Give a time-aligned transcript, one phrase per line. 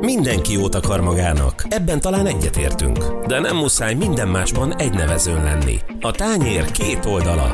[0.00, 3.26] Mindenki jót akar magának, ebben talán egyetértünk.
[3.26, 5.78] De nem muszáj minden másban egy nevezőn lenni.
[6.00, 7.50] A tányér két oldala.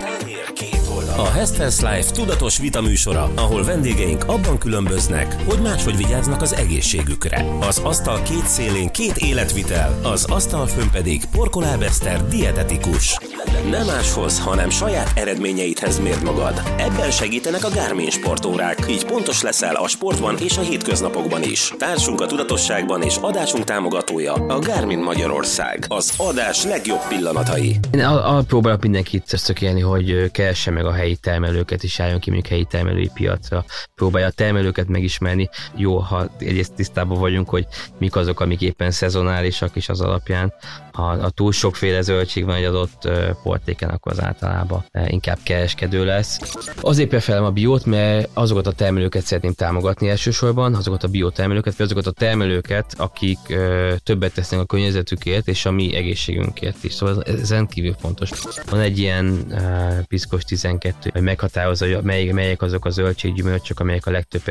[1.17, 7.45] A Health Life tudatos vitaműsora, ahol vendégeink abban különböznek, hogy máshogy vigyáznak az egészségükre.
[7.61, 13.19] Az asztal két szélén két életvitel, az asztal fönn pedig porkolábeszter dietetikus.
[13.65, 16.63] Nem máshoz, hanem saját eredményeidhez mérd magad.
[16.77, 21.73] Ebben segítenek a Garmin sportórák, így pontos leszel a sportban és a hétköznapokban is.
[21.79, 25.85] Társunk a tudatosságban és adásunk támogatója a Garmin Magyarország.
[25.89, 27.79] Az adás legjobb pillanatai.
[27.91, 28.09] Én
[28.47, 33.11] próbálok mindenkit szökélni, hogy keresse meg a helyi termelőket, és álljon ki mondjuk helyi termelői
[33.15, 33.65] piacra.
[33.95, 35.49] Próbálja a termelőket megismerni.
[35.77, 37.67] Jó, ha egyrészt tisztában vagyunk, hogy
[37.99, 40.55] mik azok, amik éppen szezonálisak, és az alapján,
[40.93, 43.09] ha, ha túl sokféle zöldség van egy adott
[43.47, 46.39] portéken, akkor az általában inkább kereskedő lesz.
[46.81, 51.87] Azért preferálom a biót, mert azokat a termelőket szeretném támogatni elsősorban, azokat a biotermelőket, vagy
[51.87, 53.39] azokat a termelőket, akik
[54.03, 56.93] többet tesznek a környezetükért és a mi egészségünkért is.
[56.93, 58.31] Szóval ez, rendkívül fontos.
[58.71, 64.07] Van egy ilyen uh, piszkos 12, hogy meghatározza, hogy mely, melyek azok a zöldséggyümölcsök, amelyek
[64.07, 64.43] a legtöbb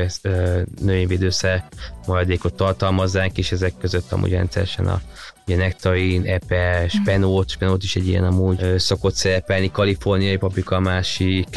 [0.80, 1.68] növényvédőszer
[2.06, 5.00] maradékot tartalmazzák, és ezek között amúgy rendszeresen a
[5.46, 10.80] ugye nektarin, epe, spenót, spenót is egy ilyen amúgy ö, szokott szerepelni, kaliforniai paprika a
[10.80, 11.48] másik.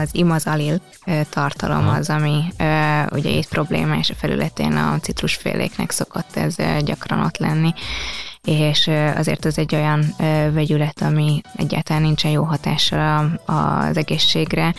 [0.00, 0.80] Az imazalil
[1.30, 1.90] tartalom ha.
[1.90, 7.36] az, ami ö, ugye itt problémás a felületén a citrusféléknek szokott ez ö, gyakran ott
[7.36, 7.74] lenni
[8.44, 10.14] és azért ez egy olyan
[10.52, 14.74] vegyület, ami egyáltalán nincsen jó hatással az egészségre,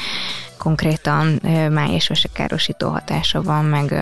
[0.58, 1.40] konkrétan
[1.72, 3.94] máj és károsító hatása van, meg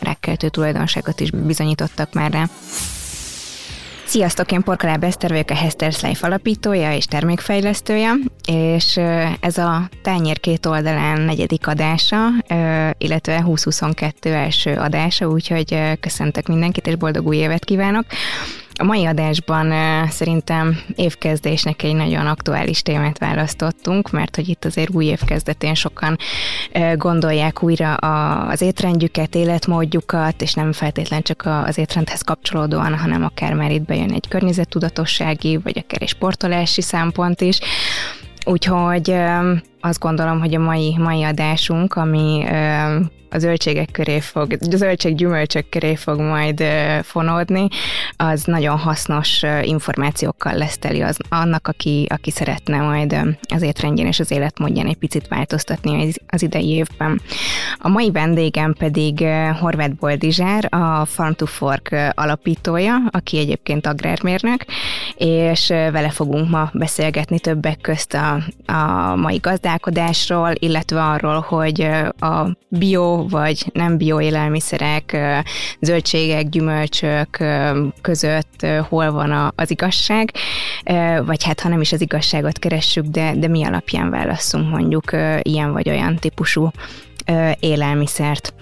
[0.00, 2.48] rákkeltő tulajdonságot is bizonyítottak már rá.
[4.06, 8.12] Sziasztok, én Porkaláb Eszter vagyok, a Hester's Life alapítója és termékfejlesztője,
[8.48, 8.96] és
[9.40, 12.28] ez a tányér két oldalán negyedik adása,
[12.98, 18.04] illetve 2022 első adása, úgyhogy köszöntök mindenkit, és boldog új évet kívánok!
[18.78, 19.72] A mai adásban
[20.08, 26.16] szerintem évkezdésnek egy nagyon aktuális témát választottunk, mert hogy itt azért új évkezdetén sokan
[26.94, 33.70] gondolják újra az étrendjüket, életmódjukat, és nem feltétlen csak az étrendhez kapcsolódóan, hanem akár már
[33.70, 37.58] itt bejön egy környezettudatossági, vagy akár egy sportolási szempont is.
[38.44, 39.14] Úgyhogy
[39.86, 42.44] azt gondolom, hogy a mai, mai adásunk, ami
[43.30, 46.64] a zöldségek köré fog, a zöldség gyümölcsök köré fog majd
[47.02, 47.68] fonódni,
[48.16, 53.16] az nagyon hasznos információkkal lesz teli az, annak, aki, aki szeretne majd
[53.54, 57.20] az étrendjén és az életmódján egy picit változtatni az idei évben.
[57.78, 59.24] A mai vendégem pedig
[59.60, 64.64] Horváth Boldizsár, a Farm to Fork alapítója, aki egyébként agrármérnök,
[65.16, 68.42] és vele fogunk ma beszélgetni többek közt a,
[68.72, 69.40] a mai
[69.76, 71.80] gazdálkodásról, illetve arról, hogy
[72.20, 75.16] a bio vagy nem bioélelmiszerek,
[75.80, 77.44] zöldségek, gyümölcsök
[78.00, 80.32] között hol van az igazság,
[81.24, 85.10] vagy hát ha nem is az igazságot keressük, de, de mi alapján válaszunk mondjuk
[85.42, 86.70] ilyen vagy olyan típusú
[87.60, 88.54] élelmiszert.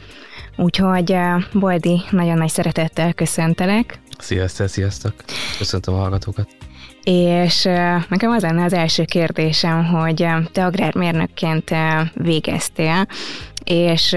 [0.57, 1.17] Úgyhogy
[1.53, 3.99] Boldi, nagyon nagy szeretettel köszöntelek.
[4.19, 5.15] Sziasztok, sziasztok!
[5.59, 6.64] Köszöntöm a hallgatókat!
[7.05, 7.65] És
[8.09, 11.71] nekem az lenne az első kérdésem, hogy te agrármérnökként
[12.15, 13.07] végeztél,
[13.65, 14.17] és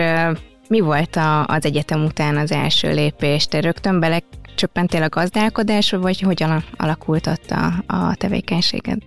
[0.70, 3.46] mi volt a, az egyetem után az első lépés?
[3.46, 4.20] Te rögtön bele
[4.58, 8.98] csöppentél a gazdálkodásba, vagy hogyan alakult ott a, a tevékenységed?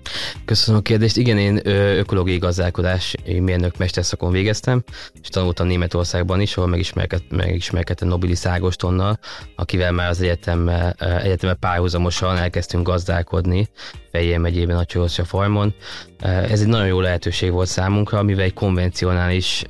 [0.45, 1.17] Köszönöm a kérdést.
[1.17, 1.61] Igen, én
[1.99, 4.83] ökológiai gazdálkodás mérnök mesterszakon végeztem,
[5.23, 9.19] és tanultam Németországban is, ahol megismerkedtem, megismerkedtem Nobilis Ágostonnal,
[9.57, 10.69] akivel már az egyetem,
[10.99, 13.69] egyetemben párhuzamosan elkezdtünk gazdálkodni,
[14.11, 15.75] Fejér megyében a Csorosja farmon.
[16.23, 19.65] Ez egy nagyon jó lehetőség volt számunkra, mivel egy konvencionális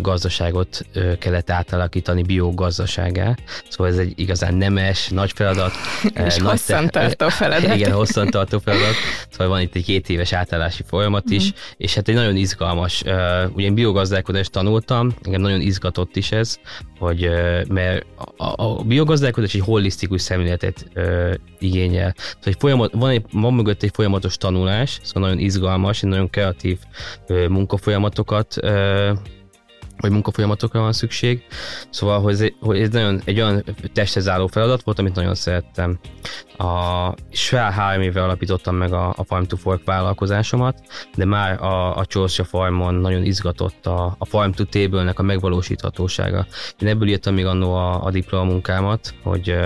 [0.00, 0.86] gazdaságot
[1.18, 3.34] kellett átalakítani biogazdaságá.
[3.68, 5.72] Szóval ez egy igazán nemes, nagy feladat.
[6.26, 7.74] És nagy hosszantartó feladat.
[7.74, 8.94] Igen, hosszantartó feladat.
[9.30, 11.56] Szóval van itt egy két éves átállási folyamat is, mm.
[11.76, 13.02] és hát egy nagyon izgalmas.
[13.52, 16.58] Ugye én biogazdálkodást tanultam, engem nagyon izgatott is ez,
[16.98, 17.30] hogy
[17.68, 20.86] mert a, a biogazdálkodás egy holisztikus szemléletet
[21.58, 22.14] igényel.
[22.16, 26.30] Szóval egy folyamat, van, egy, van mögött egy folyamatos tanulás, szóval nagyon izgalmas, egy nagyon
[26.30, 26.78] kreatív
[27.48, 28.56] munkafolyamatokat
[30.02, 31.42] vagy munkafolyamatokra van szükség.
[31.90, 35.98] Szóval, hogy ez, hogy ez nagyon egy olyan testhez álló feladat volt, amit nagyon szerettem.
[36.58, 40.80] A, és fel három éve alapítottam meg a, a Farm to Fork vállalkozásomat,
[41.14, 46.46] de már a, a Csorsa Farmon nagyon izgatott a, a Farm to Table-nek a megvalósíthatósága.
[46.78, 49.58] Én ebből írtam még annó a, a diplomunkámat, hogy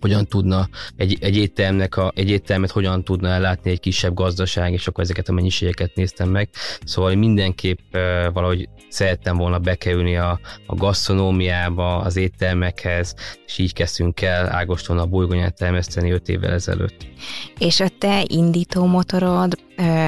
[0.00, 4.86] hogyan tudna egy, egy, éttermnek a, egy éttermet hogyan tudna ellátni egy kisebb gazdaság, és
[4.86, 6.48] akkor ezeket a mennyiségeket néztem meg.
[6.84, 7.78] Szóval mindenképp
[8.32, 13.14] valahogy szerettem volna bekerülni a, a gasztronómiába, az éttermekhez,
[13.46, 17.06] és így kezdtünk el Ágoston a bolygonyát termeszteni 5 évvel ezelőtt.
[17.58, 19.58] És a te indító motorod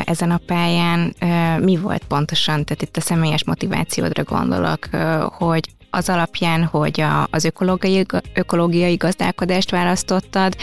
[0.04, 1.14] ezen a pályán
[1.60, 2.64] mi volt pontosan?
[2.64, 4.86] Tehát itt a személyes motivációdra gondolok,
[5.32, 10.56] hogy az alapján, hogy a, az ökológiai, ökológiai gazdálkodást választottad,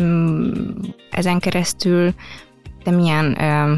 [0.00, 0.52] mm,
[1.10, 2.14] ezen keresztül
[2.82, 3.36] te milyen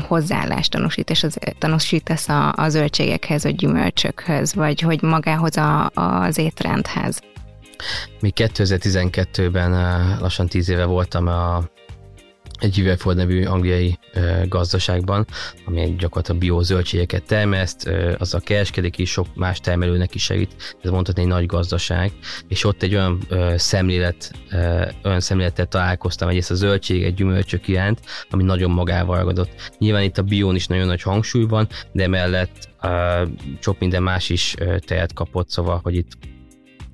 [0.08, 7.20] hozzáállást tanúsítasz, az, tanúsítasz a, a zöldségekhez, a gyümölcsökhöz, vagy hogy magához a, az étrendhez?
[8.20, 9.70] Mi 2012-ben
[10.20, 11.62] lassan 10 éve voltam a
[12.60, 15.26] egy Hüvelford nevű angliai ö, gazdaságban,
[15.64, 21.22] ami gyakorlatilag biozöldségeket termeszt, ö, a kereskedik is, sok más termelőnek is segít, ez mondhatni
[21.22, 22.12] egy nagy gazdaság,
[22.48, 27.68] és ott egy olyan ö, szemlélet, ö, olyan szemlélettel találkoztam egyrészt a zöldség, egy gyümölcsök
[27.68, 29.72] iránt, ami nagyon magával ragadott.
[29.78, 33.22] Nyilván itt a bión is nagyon nagy hangsúly van, de mellett ö,
[33.60, 36.18] sok minden más is ö, tejet kapott, szóval, hogy itt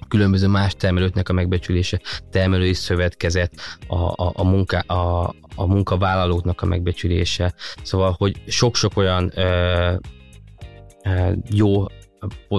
[0.08, 3.52] különböző más termelőknek a megbecsülése, termelői szövetkezet,
[3.86, 7.54] a, a, a, munka, a, a munkavállalóknak a megbecsülése.
[7.82, 9.94] Szóval, hogy sok-sok olyan ö,
[11.04, 11.84] ö, jó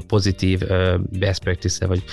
[0.08, 0.60] pozitív
[1.20, 2.04] best practice vagy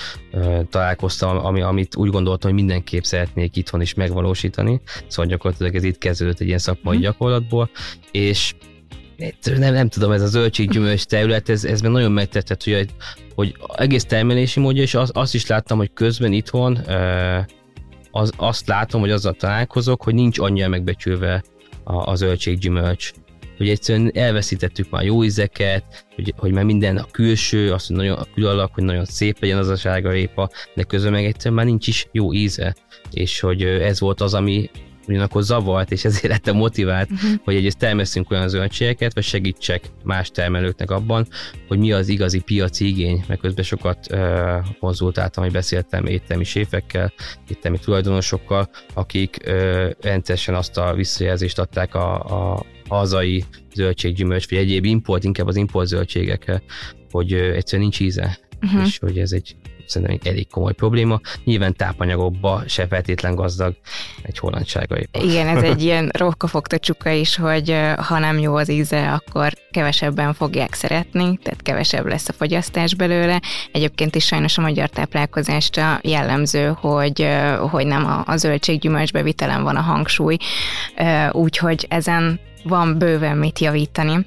[0.69, 4.81] találkoztam, ami, amit úgy gondoltam, hogy mindenképp szeretnék itthon is megvalósítani.
[5.07, 7.01] Szóval gyakorlatilag ez itt kezdődött egy ilyen szakmai mm.
[7.01, 7.69] gyakorlatból,
[8.11, 8.53] és
[9.57, 12.89] nem, nem tudom, ez a zöldséggyümölcs terület, ez, ez nagyon megtetett, hogy,
[13.35, 16.79] hogy egész termelési módja, és az, azt is láttam, hogy közben itthon
[18.15, 21.43] az, azt látom, hogy azzal találkozok, hogy nincs annyira megbecsülve
[21.83, 23.11] a, a zöldséggyümölcs.
[23.57, 28.17] Hogy egyszerűen elveszítettük már jó ízeket, hogy, hogy már minden a külső, azt, hogy nagyon
[28.17, 31.65] a külalak, hogy nagyon szép legyen az a sárga répa, de közben meg egyszerűen már
[31.65, 32.75] nincs is jó íze.
[33.11, 34.69] És hogy ez volt az, ami
[35.07, 37.31] ugyanakkor zavart, és ezért lettem motivált, uh-huh.
[37.43, 41.27] hogy egyrészt termesszünk olyan zöldségeket, vagy segítsek más termelőknek abban,
[41.67, 44.19] hogy mi az igazi piaci igény, mert közben sokat uh,
[44.79, 47.13] konzultáltam, hogy beszéltem éttermi séfekkel,
[47.49, 52.13] éttermi tulajdonosokkal, akik uh, rendszeresen azt a visszajelzést adták a,
[52.53, 53.43] a hazai
[53.73, 56.61] zöldséggyümölcs, vagy egyéb import, inkább az import zöldségekkel,
[57.11, 58.85] hogy uh, egyszerűen nincs íze, uh-huh.
[58.85, 59.55] és hogy ez egy
[59.87, 61.19] szerintem egy elég komoly probléma.
[61.43, 63.75] Nyilván tápanyagokba se feltétlen gazdag
[64.21, 65.23] egy holland sárgaipa.
[65.23, 70.33] Igen, ez egy ilyen rokkafogta csuka is, hogy ha nem jó az íze, akkor kevesebben
[70.33, 73.41] fogják szeretni, tehát kevesebb lesz a fogyasztás belőle.
[73.71, 77.27] Egyébként is sajnos a magyar táplálkozásra jellemző, hogy,
[77.69, 80.37] hogy nem a, a zöldséggyümölcsbe vitelen van a hangsúly,
[81.31, 84.25] úgyhogy ezen van bőven mit javítani.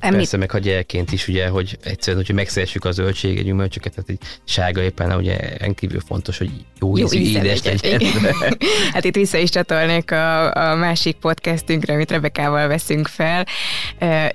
[0.00, 0.18] Említ...
[0.18, 4.18] Persze, meg ha gyerekként is, ugye, hogy egyszerűen, hogyha megszeressük a zöldséget, gyümölcsöket, tehát egy
[4.44, 6.50] sárga éppen, ugye rendkívül fontos, hogy
[6.80, 8.00] jó, jó ízű, édes legyen.
[8.92, 13.46] hát itt vissza is csatolnék a, a másik podcastünkre, amit Rebekával veszünk fel.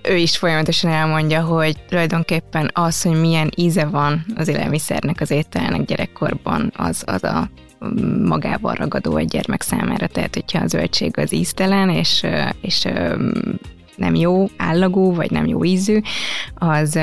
[0.01, 5.85] Ő is folyamatosan elmondja, hogy tulajdonképpen az, hogy milyen íze van az élelmiszernek, az ételnek
[5.85, 7.49] gyerekkorban, az, az a
[8.25, 12.25] magával ragadó egy gyermek számára, tehát hogyha a zöldség az íztelen, és,
[12.61, 12.87] és
[13.95, 15.99] nem jó állagú, vagy nem jó ízű,
[16.55, 16.95] az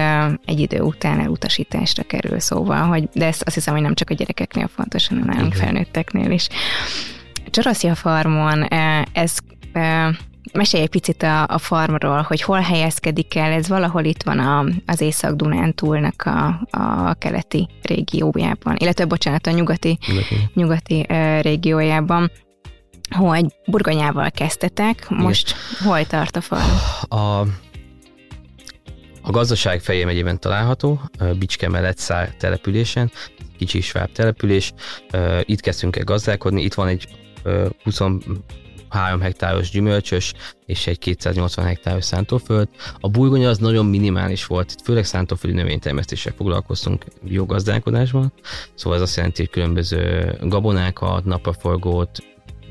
[0.44, 4.14] egy idő után elutasításra kerül szóval, hogy, de ezt azt hiszem, hogy nem csak a
[4.14, 6.48] gyerekeknél fontos, hanem nálunk felnőtteknél is.
[7.50, 8.64] Csaraszia farmon
[9.12, 9.36] ez
[10.52, 14.64] Mesélj egy picit a, a farmról, hogy hol helyezkedik el, ez valahol itt van a,
[14.86, 20.50] az Észak-Dunántúlnak a, a keleti régiójában, illetve bocsánat, a nyugati, nyugati.
[20.54, 22.30] nyugati uh, régiójában
[23.10, 25.92] hogy burgonyával kezdtetek, most Igen.
[25.92, 26.70] hol tart a farm?
[27.08, 27.40] A,
[29.22, 31.00] a gazdaság fejé megyében található,
[31.38, 33.10] Bicske mellett száll településen,
[33.58, 34.72] kicsi sváb település.
[35.40, 37.08] Itt kezdtünk el gazdálkodni, itt van egy
[37.82, 40.32] 23 hektáros gyümölcsös
[40.66, 42.68] és egy 280 hektáros szántóföld.
[43.00, 48.32] A burgonya az nagyon minimális volt, itt főleg szántóföldi növénytermesztéssel foglalkoztunk biogazdálkodásban,
[48.74, 52.18] szóval ez azt jelenti, hogy különböző gabonákat, napraforgót,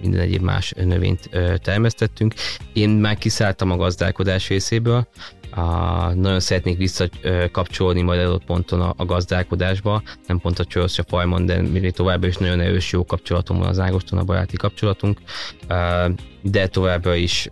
[0.02, 1.30] minden egyéb más növényt
[1.62, 2.34] termesztettünk.
[2.74, 5.08] Én már kiszálltam a gazdálkodás részéből,
[5.52, 11.46] a, nagyon szeretnék visszakapcsolni majd adott ponton a, a gazdálkodásba, nem pont a Csörsz Fajmon,
[11.46, 15.20] de még továbbra is nagyon erős jó kapcsolatom van az Ágoston, a baráti kapcsolatunk,
[16.42, 17.50] de továbbra is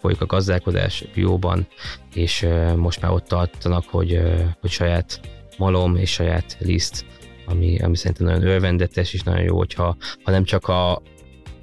[0.00, 1.66] folyik a gazdálkodás bióban,
[2.14, 2.46] és
[2.76, 4.20] most már ott tartanak, hogy,
[4.60, 5.20] hogy saját
[5.56, 7.04] malom és saját liszt,
[7.46, 11.02] ami, ami szerintem nagyon örvendetes, és nagyon jó, hogyha ha nem csak a,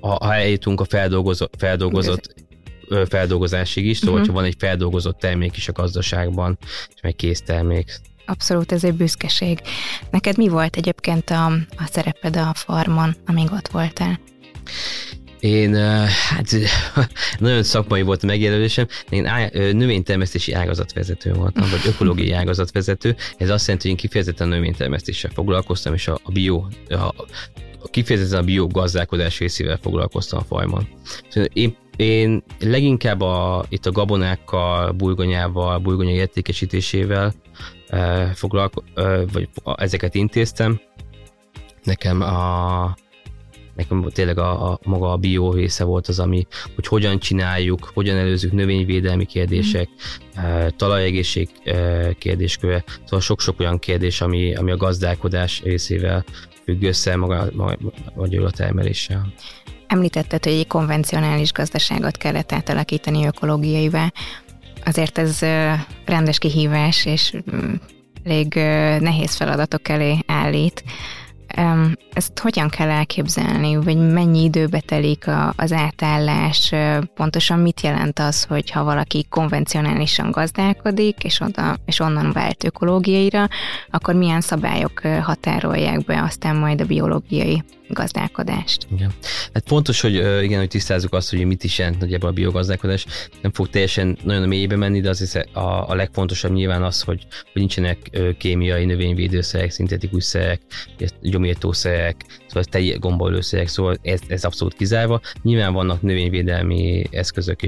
[0.07, 2.33] ha eljutunk a feldolgozott, feldolgozott
[3.09, 4.27] feldolgozásig is, szóval uh-huh.
[4.27, 6.57] ha van egy feldolgozott termék is a gazdaságban,
[6.95, 9.61] és meg kész termék, abszolút ez egy büszkeség.
[10.11, 11.45] Neked mi volt egyébként a,
[11.77, 14.19] a szereped a farmon, amíg ott voltál?
[15.39, 15.75] Én,
[16.07, 16.55] hát
[17.39, 23.15] nagyon szakmai volt a megjelölésem, én á, növénytermesztési ágazatvezető voltam, vagy ökológiai ágazatvezető.
[23.37, 27.13] Ez azt jelenti, hogy én kifejezetten növénytermesztéssel foglalkoztam, és a, a bio, a,
[27.89, 30.87] kifejezetten a biogazdálkodás részével foglalkoztam a fajban.
[31.29, 37.33] Szóval én, én leginkább a, itt a gabonákkal, burgonyával, burgonya értékesítésével
[37.87, 40.79] e, foglalko, e, vagy ezeket intéztem.
[41.83, 42.95] Nekem a
[43.75, 48.17] nekem tényleg a, a maga a bio része volt az, ami, hogy hogyan csináljuk, hogyan
[48.17, 49.89] előzzük növényvédelmi kérdések,
[50.39, 50.67] mm.
[50.77, 51.49] talajegészség
[52.17, 56.25] kérdésköve, szóval sok-sok olyan kérdés, ami, ami a gazdálkodás részével
[56.65, 57.77] függ össze maga, maga,
[58.15, 59.33] maga a termeléssel.
[59.87, 64.11] Említetted, hogy egy konvencionális gazdaságot kellett átalakítani ökológiaivá.
[64.85, 65.39] Azért ez
[66.05, 67.73] rendes kihívás, és mm,
[68.23, 68.53] elég
[69.01, 70.83] nehéz feladatok elé állít.
[72.13, 76.71] Ezt hogyan kell elképzelni, vagy mennyi időbe telik az átállás?
[77.15, 83.47] Pontosan mit jelent az, hogy ha valaki konvencionálisan gazdálkodik, és, oda, és onnan vált ökológiaira,
[83.89, 88.87] akkor milyen szabályok határolják be aztán majd a biológiai gazdálkodást.
[88.95, 89.11] Igen.
[89.53, 93.05] Hát fontos, hogy igen, hogy tisztázzuk azt, hogy mit is jelent nagyjából a biogazdálkodás.
[93.41, 97.25] Nem fog teljesen nagyon a mélyébe menni, de az a, a legfontosabb nyilván az, hogy,
[97.29, 97.97] hogy nincsenek
[98.37, 100.61] kémiai növényvédőszerek, szintetikus szerek,
[101.45, 105.21] gyomírtószerek, szóval teljes gombolőszerek, szóval ez, ez abszolút kizárva.
[105.41, 107.59] Nyilván vannak növényvédelmi eszközök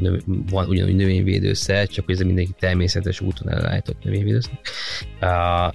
[0.00, 4.60] növ, van ugyanúgy növényvédőszer, csak hogy ez mindenki természetes úton elállított növényvédőszer.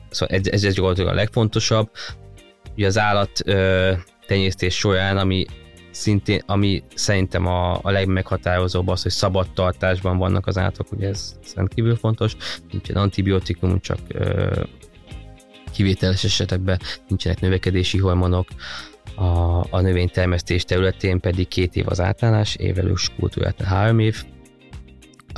[0.10, 1.90] Szóval ez, ez, ez gyakorlatilag a legfontosabb
[2.76, 3.32] ugye az állat
[4.28, 5.46] tenyésztés során, ami
[5.92, 11.36] szintén, ami szerintem a, a legmeghatározóbb az, hogy szabad tartásban vannak az állatok, ugye ez
[11.56, 12.36] rendkívül fontos,
[12.72, 14.62] nincsen antibiotikum, csak ö,
[15.74, 18.48] kivételes esetekben nincsenek növekedési hormonok,
[19.15, 24.24] a, a növénytermesztés területén pedig két év az átállás, évelős kultúrát három év.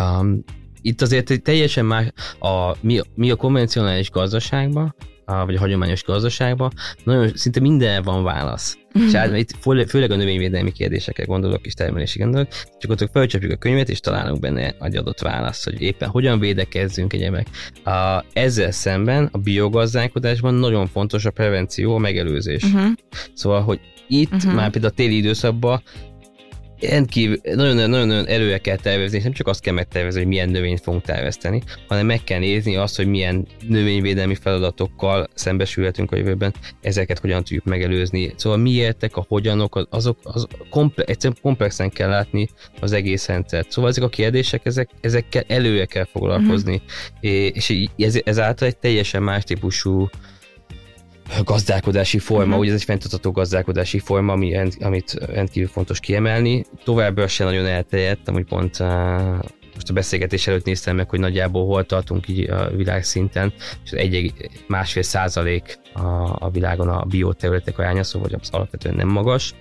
[0.01, 0.44] Um,
[0.82, 2.08] itt azért teljesen más,
[2.39, 6.72] a, mi, mi a konvencionális gazdaságban, a, vagy a hagyományos gazdaságban,
[7.03, 8.77] nagyon szinte minden van válasz.
[8.98, 9.08] Mm-hmm.
[9.08, 9.51] És hát itt
[9.89, 12.48] főleg a növényvédelmi kérdésekre gondolok és termelési gondolok,
[12.79, 17.13] csak ott felcsapjuk a könyvet, és találunk benne egy adott választ, hogy éppen hogyan védekezzünk
[17.13, 17.48] egyemek.
[17.84, 22.63] A, ezzel szemben a biogazdálkodásban nagyon fontos a prevenció, a megelőzés.
[22.63, 22.91] Uh-huh.
[23.34, 24.53] Szóval, hogy itt uh-huh.
[24.53, 25.82] már például a téli időszakban
[26.89, 31.04] rendkívül, nagyon-nagyon erőre kell tervezni, és nem csak azt kell megtervezni, hogy milyen növényt fogunk
[31.04, 37.44] terveszteni, hanem meg kell nézni azt, hogy milyen növényvédelmi feladatokkal szembesülhetünk a jövőben, ezeket hogyan
[37.44, 38.34] tudjuk megelőzni.
[38.36, 42.50] Szóval miértek, a hogyanok, azok, az komple- egyszerűen komplexen kell látni
[42.80, 43.72] az egész rendszert.
[43.72, 46.82] Szóval ezek a kérdések, ezek, ezekkel előre kell foglalkozni,
[47.22, 47.32] uh-huh.
[47.54, 50.10] és ez, ezáltal egy teljesen más típusú
[51.44, 52.60] gazdálkodási forma, uh-huh.
[52.60, 56.65] ugye ez egy fenntartható gazdálkodási forma, ami rend, amit rendkívül fontos kiemelni.
[56.84, 58.88] Továbbra sem nagyon elterjedt, amúgy pont uh,
[59.75, 63.53] most a beszélgetés előtt néztem meg, hogy nagyjából hol tartunk így a világszinten,
[63.84, 64.34] és egy
[64.67, 66.01] másfél százalék a,
[66.46, 69.53] a világon a bioterületek aránya, szóval az alapvetően nem magas.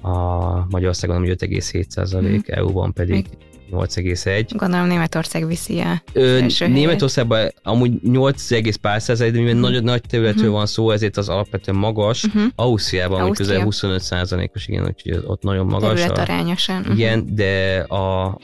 [0.00, 2.56] A Magyarországon 5,7 százalék, uh-huh.
[2.56, 3.26] EU-ban pedig
[3.72, 4.50] 8,1.
[4.56, 9.70] Gondolom Németország viszi a Ö, Németországban amúgy 8, pár százalék, de mivel uh-huh.
[9.70, 10.56] nagy, nagy területről uh-huh.
[10.56, 12.24] van szó, ezért az alapvetően magas.
[12.24, 12.42] Uh-huh.
[12.54, 13.48] Ausztriában Ausztria.
[13.48, 16.00] közel 25 százalékos, igen, úgyhogy ott nagyon magas.
[16.00, 16.80] Terület arányosan.
[16.80, 16.98] Uh-huh.
[16.98, 18.38] Igen, de a,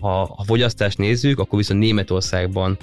[0.00, 2.76] ha a fogyasztást nézzük, akkor viszont Németországban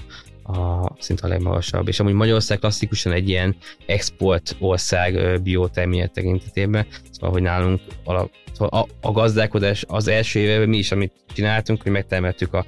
[0.44, 1.88] a, szinte a legmagasabb.
[1.88, 3.56] És amúgy Magyarország klasszikusan egy ilyen
[3.86, 10.70] export ország biotermélet tekintetében, szóval, hogy nálunk alap, szóval a, a gazdálkodás az első évben
[10.70, 12.66] mi is, amit csináltunk, hogy megtermeltük a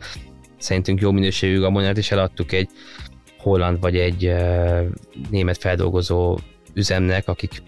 [0.57, 2.69] szerintünk jó minőségű gabonát, és eladtuk egy
[3.37, 4.85] holland vagy egy uh,
[5.29, 6.37] német feldolgozó
[6.73, 7.63] üzemnek, akik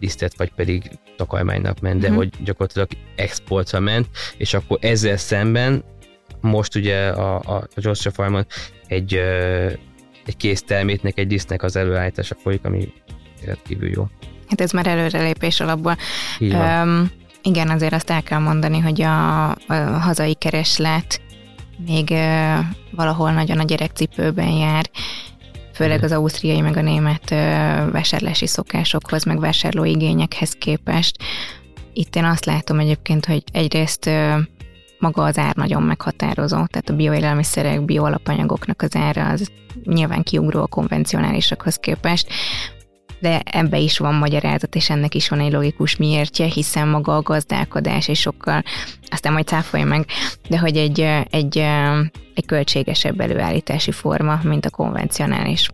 [0.00, 2.22] lisztet, vagy pedig takarmánynak ment, de uh-huh.
[2.22, 4.06] hogy gyakorlatilag exportra ment,
[4.36, 5.84] és akkor ezzel szemben
[6.40, 8.46] most ugye a, a, a Georgia Farmon
[8.86, 9.14] egy,
[10.26, 12.92] egy kész termétnek, egy disznek az előállítása folyik, ami
[13.44, 14.06] rendkívül jó.
[14.48, 15.96] Hát ez már előrelépés alapból.
[16.40, 17.10] Um,
[17.42, 21.20] igen, azért azt el kell mondani, hogy a, a hazai kereslet
[21.86, 22.58] még uh,
[22.90, 24.90] valahol nagyon a gyerekcipőben jár,
[25.72, 27.38] főleg az ausztriai meg a német uh,
[27.92, 31.16] vásárlási szokásokhoz, meg vásárlóigényekhez képest.
[31.92, 34.38] Itt én azt látom egyébként, hogy egyrészt uh,
[34.98, 39.50] maga az ár nagyon meghatározó, tehát a bioélelmiszerek, bioalapanyagoknak az ára az
[39.84, 42.26] nyilván kiugró a konvencionálisakhoz képest.
[43.20, 47.22] de ebbe is van magyarázat, és ennek is van egy logikus miértje, hiszen maga a
[47.22, 48.62] gazdálkodás és sokkal,
[49.10, 50.06] aztán majd cáfolja meg,
[50.48, 51.00] de hogy egy,
[51.30, 51.58] egy,
[52.34, 55.70] egy költségesebb előállítási forma, mint a konvencionális.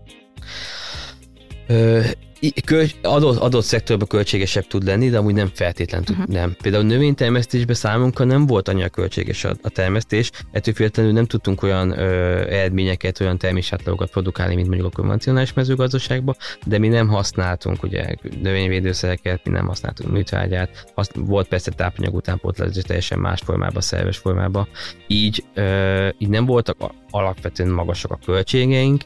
[3.03, 6.35] Adott, adott szektorban költségesebb tud lenni, de amúgy nem feltétlenül tud, uh-huh.
[6.35, 6.57] nem.
[6.63, 11.99] Például növénytermesztésben számunkra nem volt annyira költséges a, a termesztés, ettől függetlenül nem tudtunk olyan
[11.99, 18.15] ö, eredményeket, olyan termésátlagokat produkálni, mint mondjuk a konvencionális mezőgazdaságban, de mi nem használtunk ugye
[18.43, 24.69] növényvédőszereket, mi nem használtunk műtrágyát, azt, volt persze tápanyag utánpótlás, teljesen más formában, szerves formában.
[25.07, 26.77] Így, ö, így nem voltak
[27.11, 29.03] alapvetően magasak a költségeink,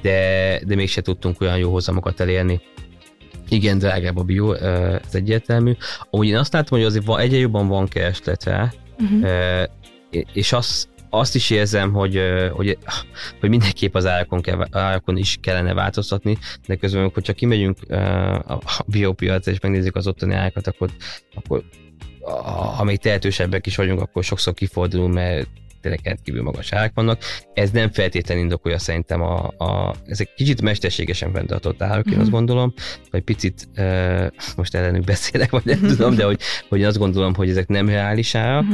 [0.00, 2.60] de, de mégse tudtunk olyan jó hozamokat elérni.
[3.48, 5.76] Igen, drágább a bio, ez egyértelmű.
[6.10, 9.62] Amúgy én azt látom, hogy azért egyre jobban van kereslet rá, uh-huh.
[10.32, 12.20] és azt, azt is érzem, hogy,
[12.52, 12.78] hogy,
[13.40, 17.78] hogy mindenképp az árakon, kell, árakon is kellene változtatni, de közben, hogyha kimegyünk
[18.46, 20.90] a biopiac és megnézzük az ottani árakat, akkor,
[21.34, 21.64] akkor
[22.76, 25.48] ha még tehetősebbek is vagyunk, akkor sokszor kifordulunk, mert
[25.82, 27.20] tényleg rendkívül magas árak vannak.
[27.54, 32.36] Ez nem feltétlenül indokolja szerintem a, a ezek kicsit mesterségesen fenntartott árak, én azt mhm.
[32.36, 32.74] gondolom,
[33.10, 37.34] vagy picit, uh, most ellenük beszélek, vagy nem tudom, de hogy, hogy én azt gondolom,
[37.34, 38.64] hogy ezek nem reális árak.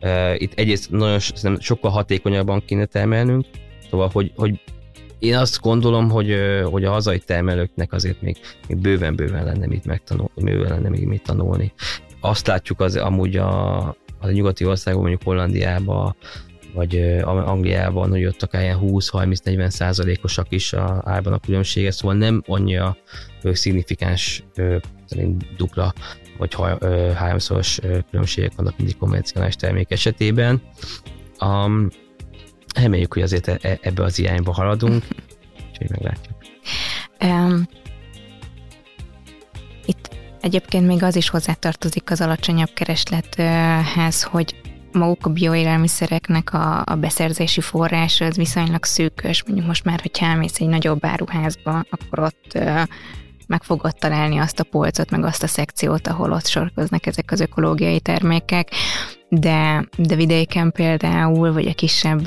[0.00, 1.18] Uh, itt egyrészt nagyon
[1.58, 3.46] sokkal hatékonyabban kéne termelnünk,
[3.90, 4.60] szóval, hogy, hogy
[5.20, 8.36] én azt gondolom, hogy, hogy a hazai termelőknek azért még,
[8.68, 11.72] még bőven-bőven lenne mit megtanulni, bőven lenne még mit tanulni.
[12.20, 13.78] Azt látjuk az amúgy a,
[14.20, 16.16] a nyugati országban, mondjuk Hollandiában,
[16.74, 22.42] vagy Angliában, hogy ott akár ilyen 20-30-40 százalékosak is a árban a különbsége, szóval nem
[22.46, 22.96] annyira
[23.42, 24.44] szignifikáns
[25.06, 25.92] szerint dupla
[26.38, 26.54] vagy
[27.14, 27.78] háromszoros
[28.10, 30.62] különbségek vannak mindig konvencionális termék esetében.
[31.40, 31.88] Um,
[32.74, 35.04] reméljük, hogy azért e, e, ebbe az irányba haladunk,
[35.70, 36.36] úgyhogy meglátjuk.
[37.20, 37.68] Um,
[40.40, 44.60] Egyébként még az is hozzátartozik az alacsonyabb kereslethez, hogy
[44.92, 49.44] maguk a bioélelmiszereknek a, a beszerzési forrás az viszonylag szűkös.
[49.44, 52.58] Mondjuk most már, hogyha elmész egy nagyobb áruházba, akkor ott
[53.46, 57.40] meg fogod találni azt a polcot, meg azt a szekciót, ahol ott sorkoznak ezek az
[57.40, 58.70] ökológiai termékek,
[59.30, 62.24] de, de vidéken például, vagy a kisebb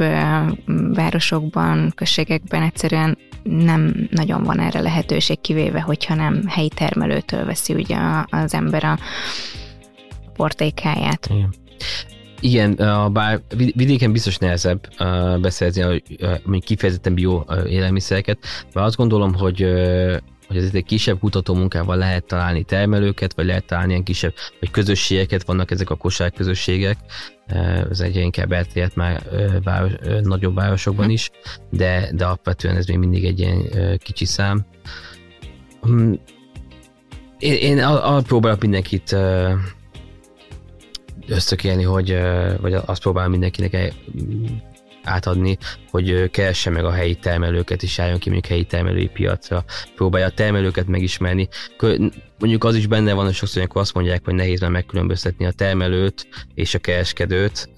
[0.94, 7.98] városokban, községekben egyszerűen nem nagyon van erre lehetőség, kivéve, hogyha nem helyi termelőtől veszi ugye
[8.30, 8.98] az ember a
[10.34, 11.30] portékáját.
[11.32, 11.54] Igen.
[12.40, 12.76] Igen,
[13.14, 13.42] bár
[13.76, 14.88] vidéken biztos nehezebb
[15.42, 15.88] beszerezni a,
[16.20, 18.38] mondjuk kifejezetten bio élelmiszereket,
[18.74, 19.66] mert azt gondolom, hogy
[20.54, 24.72] hogy ez egy kisebb kutató munkával lehet találni termelőket, vagy lehet találni ilyen kisebb, vagy
[24.72, 26.98] közösségeket, vannak ezek a kosár közösségek,
[27.90, 29.24] ez egyre inkább elterjedt már
[29.64, 31.32] város, nagyobb városokban is,
[31.70, 34.66] de, de alapvetően ez még mindig egy ilyen kicsi szám.
[35.82, 36.14] Hm,
[37.40, 39.16] én, én arra próbálok mindenkit
[41.28, 42.18] összökélni, hogy,
[42.62, 43.94] vagy azt próbálom mindenkinek
[45.04, 45.58] átadni,
[45.90, 50.32] hogy keresse meg a helyi termelőket, és álljon ki mondjuk helyi termelői piacra, próbálja a
[50.32, 51.48] termelőket megismerni.
[52.40, 55.52] Mondjuk az is benne van, hogy sokszor amikor azt mondják, hogy nehéz már megkülönböztetni a
[55.52, 57.70] termelőt és a kereskedőt,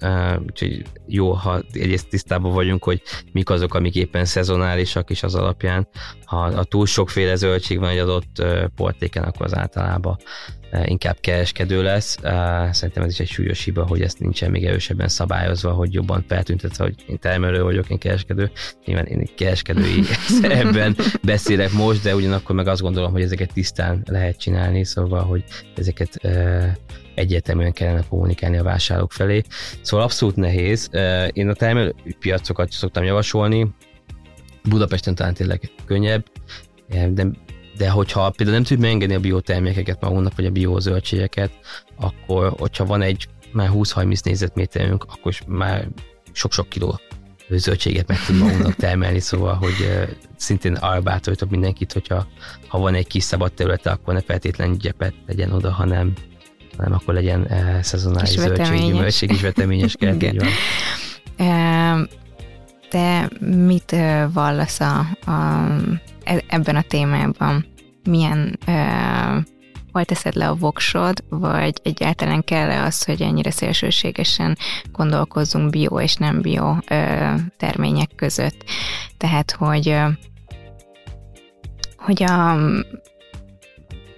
[0.46, 5.88] úgyhogy jó, ha egyrészt tisztában vagyunk, hogy mik azok, amik éppen szezonálisak, és az alapján,
[6.24, 8.42] ha, ha túl sokféle zöldség van egy adott
[8.76, 10.16] portéken, akkor az általában
[10.84, 12.18] inkább kereskedő lesz.
[12.22, 16.24] Eh, szerintem ez is egy súlyos hiba, hogy ezt nincsen még erősebben szabályozva, hogy jobban
[16.28, 18.50] feltüntetve, hogy én termelő vagyok, én kereskedő.
[18.84, 20.02] Nyilván én kereskedői
[20.40, 25.44] szerepben beszélek most, de ugyanakkor meg azt gondolom, hogy ezeket tisztán lehet csinálni, szóval, hogy
[25.76, 26.72] ezeket eh,
[27.14, 29.42] egyértelműen kellene kommunikálni a vásárlók felé.
[29.80, 30.90] Szóval abszolút nehéz.
[31.32, 33.74] Én a termelőpiacokat szoktam javasolni,
[34.68, 36.24] Budapesten talán tényleg könnyebb,
[37.08, 37.26] de
[37.76, 41.50] de hogyha például nem tudjuk megengedni a biotermékeket magunknak, vagy a biozöldségeket,
[41.96, 45.88] akkor hogyha van egy már 20-30 négyzetméterünk, akkor már
[46.32, 47.00] sok-sok kiló
[47.48, 52.26] zöldséget meg tud magunknak termelni, szóval, hogy szintén arra bátorítok mindenkit, hogyha
[52.68, 56.12] ha van egy kis szabad területe, akkor ne feltétlenül gyepet legyen oda, hanem,
[56.76, 60.48] hanem akkor legyen uh, szezonális zöldség, gyümölcség is veteményes így van.
[62.96, 63.96] Te mit
[64.32, 64.98] vallasz a,
[65.30, 65.66] a
[66.26, 67.66] E, ebben a témában
[68.04, 69.44] milyen uh,
[69.92, 74.56] hol teszed le a voksod, vagy egyáltalán kell-e az, hogy ennyire szélsőségesen
[74.92, 76.80] gondolkozzunk bio és nem bio uh,
[77.56, 78.64] termények között.
[79.16, 80.08] Tehát, hogy uh,
[81.96, 82.56] hogy a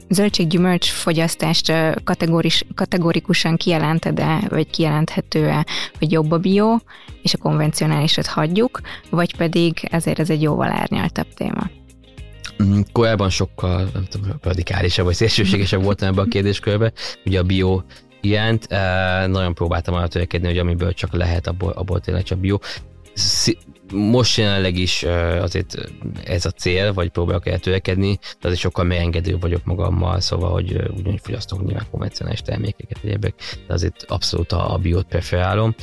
[0.08, 1.72] zöldséggyümölcs fogyasztást
[2.04, 5.66] kategoris, kategorikusan kijelented-e, vagy kijelenthető-e,
[5.98, 6.76] hogy jobb a bio,
[7.22, 11.70] és a konvencionálisat hagyjuk, vagy pedig ezért ez egy jóval árnyaltabb téma?
[12.62, 16.92] Mm, korábban sokkal nem tudom, radikálisabb vagy szélsőségesebb voltam ebbe a kérdéskörbe.
[17.24, 17.82] Ugye a bio
[18.20, 18.68] ilyent,
[19.26, 22.58] nagyon próbáltam arra törekedni, hogy amiből csak lehet, abból, abból tényleg csak bio.
[23.92, 25.02] Most jelenleg is
[25.40, 25.74] azért
[26.24, 30.72] ez a cél, vagy próbálok el törekedni, de azért sokkal megengedő vagyok magammal, szóval, hogy
[30.96, 33.34] ugyanúgy fogyasztok nyilván konvencionális termékeket, egyébek,
[33.66, 35.74] de azért abszolút a, a biót preferálom.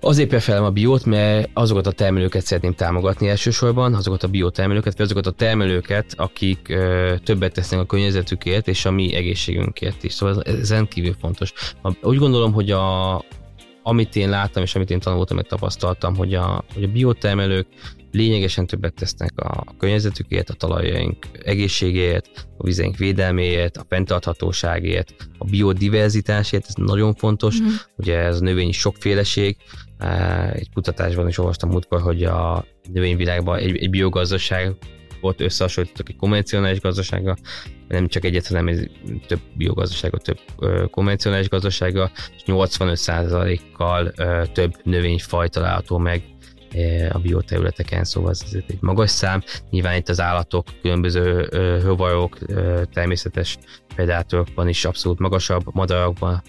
[0.00, 5.04] Azért preferálom a biót, mert azokat a termelőket szeretném támogatni elsősorban, azokat a biotermelőket, vagy
[5.04, 10.12] azokat a termelőket, akik ö, többet tesznek a környezetükért és a mi egészségünkért is.
[10.12, 11.52] Szóval ez rendkívül fontos.
[12.02, 13.14] Úgy gondolom, hogy a,
[13.88, 17.66] amit én láttam, és amit én tanultam, meg tapasztaltam, hogy a, hogy a biotermelők
[18.12, 26.64] lényegesen többet tesznek a környezetükért, a talajaink egészségéért, a vizeink védelméért, a fenntarthatóságért, a biodiverzitásért,
[26.68, 27.74] ez nagyon fontos, uh-huh.
[27.96, 29.56] ugye ez a növényi sokféleség,
[30.52, 34.74] egy kutatásban is olvastam múltkor, hogy a növényvilágban egy, egy biogazdaság
[35.20, 37.36] ott összehasonlítottak egy konvencionális gazdasága,
[37.88, 38.88] nem csak egyet, hanem
[39.26, 46.22] több biogazdasága, több ö, konvencionális gazdasága, és 85%-kal ö, több növényfaj található meg
[47.10, 49.42] a bioterületeken, szóval ez egy magas szám.
[49.70, 51.48] Nyilván itt az állatok, különböző
[51.82, 52.38] hővajok,
[52.92, 53.58] természetes
[53.94, 56.42] predátorokban is abszolút magasabb, madarakban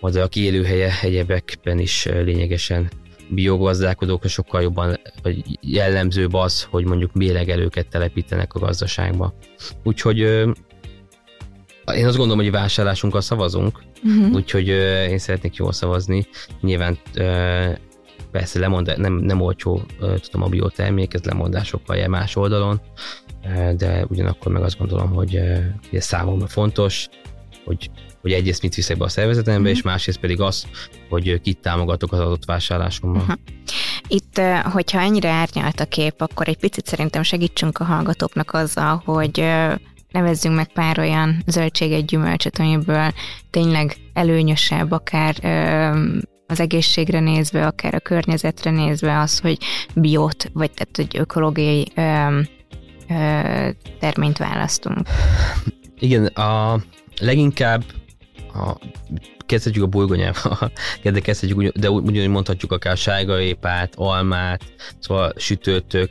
[0.00, 2.90] madarak élőhelye egyebekben is lényegesen
[3.34, 9.34] biogazdálkodókra sokkal jobban vagy jellemzőbb az, hogy mondjuk mélegelőket telepítenek a gazdaságba.
[9.82, 10.18] Úgyhogy
[11.94, 14.34] én azt gondolom, hogy vásárlásunkkal szavazunk, uh-huh.
[14.34, 14.68] úgyhogy
[15.08, 16.26] én szeretnék jól szavazni.
[16.60, 16.98] Nyilván
[18.30, 22.80] persze lemond, nem, nem olcsó, tudom, a biotermék, ez lemondásokkal jel más oldalon,
[23.76, 25.40] de ugyanakkor meg azt gondolom, hogy
[25.92, 27.08] ez számomra fontos,
[27.64, 27.90] hogy
[28.24, 29.76] hogy egyrészt mit viszek be a szervezetembe, uh-huh.
[29.76, 30.66] és másrészt pedig az,
[31.08, 33.20] hogy kit támogatok az adott vásárlásommal.
[33.20, 33.38] Uh-huh.
[34.08, 34.40] Itt,
[34.72, 39.44] hogyha ennyire árnyalt a kép, akkor egy picit szerintem segítsünk a hallgatóknak azzal, hogy
[40.10, 43.12] nevezzünk meg pár olyan zöldséget, gyümölcsöt, amiből
[43.50, 45.34] tényleg előnyösebb, akár
[46.46, 49.58] az egészségre nézve, akár a környezetre nézve az, hogy
[49.94, 51.92] biót, vagy tehát, hogy ökológiai
[53.98, 55.08] terményt választunk.
[55.98, 56.80] Igen, a
[57.20, 57.84] leginkább
[58.54, 58.78] a,
[59.46, 64.62] kezdhetjük a burgonyával, de kezdhetjük, de ugyanúgy mondhatjuk akár sárgaépát, almát,
[64.98, 66.10] szóval sütőtök,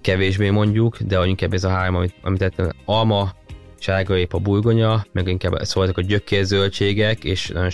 [0.00, 3.34] kevésbé mondjuk, de inkább ez a három, amit, amit tettem, alma,
[3.78, 7.70] sárgaépa, burgonya, meg inkább szóval ezek a gyökérzöldségek, és nagyon,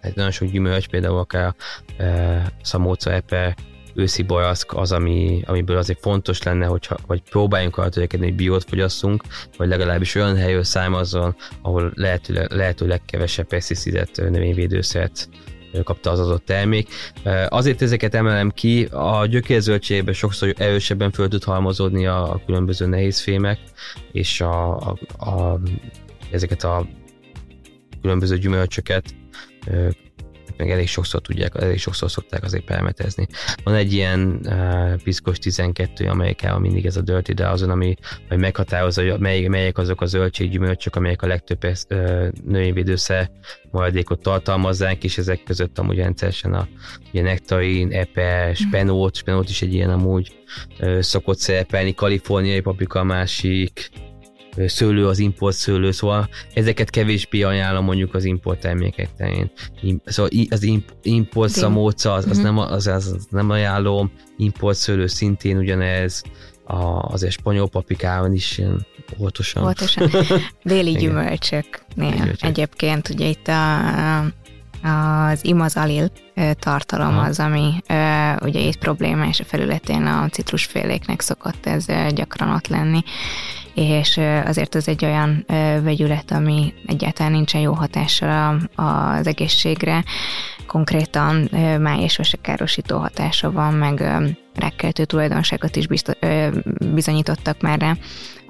[0.00, 1.54] hát nagyon sok gyümölcs, például akár
[1.96, 3.56] e, szamóca, epe,
[3.96, 8.64] őszi bajaszk az, ami, amiből azért fontos lenne, hogyha, vagy próbáljunk arra törekedni, hogy biót
[8.64, 9.22] fogyasszunk,
[9.56, 15.28] vagy legalábbis olyan helyről származzon, ahol lehető, lehető legkevesebb peszticidet, növényvédőszert
[15.84, 16.88] kapta az adott termék.
[17.48, 23.58] Azért ezeket emelem ki, a gyökérzöldségben sokszor erősebben föl tud halmozódni a, a különböző nehézfémek,
[24.12, 24.98] és a, a,
[25.30, 25.60] a,
[26.30, 26.86] ezeket a
[28.02, 29.04] különböző gyümölcsöket
[30.56, 33.26] meg elég sokszor tudják, elég sokszor szokták azért permetezni.
[33.64, 37.94] Van egy ilyen uh, piszkos 12, amelyikkel mindig ez a dirty, de azon, ami
[38.28, 43.30] hogy meghatározza, hogy mely, melyek azok a zöldséggyümölcsök, amelyek a legtöbb uh, növényvédőszer
[43.70, 46.68] maradékot tartalmazzák, és ezek között amúgy rendszeresen a
[47.12, 50.36] ugye nektarin, epe, spenót, spenót is egy ilyen amúgy
[50.80, 53.90] uh, szokott szerepelni, kaliforniai paprika másik,
[54.66, 59.50] szőlő az import szőlő, szóval ezeket kevésbé ajánlom mondjuk az import termékek terén.
[60.04, 60.68] Szóval az
[61.02, 62.46] import szamóca, az, az, mhm.
[62.46, 66.22] nem, az, az nem ajánlom, import szőlő szintén ugyanez,
[66.66, 68.86] a, azért spanyol paprikában is ilyen
[69.18, 69.62] óvatosan.
[69.62, 70.10] Óvatosan.
[70.62, 74.18] Déli gyümölcsöknél egyébként ugye itt a,
[74.82, 76.10] az imazalil
[76.58, 77.26] tartalom Aha.
[77.26, 77.72] az, ami
[78.42, 83.02] ugye itt problémás a felületén a citrusféléknek szokott ez gyakran ott lenni,
[83.76, 85.44] és azért ez egy olyan
[85.82, 90.04] vegyület, ami egyáltalán nincsen jó hatással az egészségre,
[90.66, 91.48] konkrétan
[91.80, 94.02] máj és károsító hatása van, meg
[94.54, 95.86] rákkeltő tulajdonságot is
[96.94, 97.96] bizonyítottak már rá,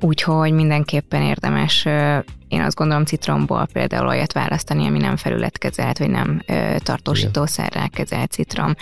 [0.00, 1.86] úgyhogy mindenképpen érdemes
[2.48, 8.30] én azt gondolom citromból például olyat választani, ami nem felületkezelt, vagy nem ö, tartósítószerrel kezelt
[8.30, 8.74] citrom.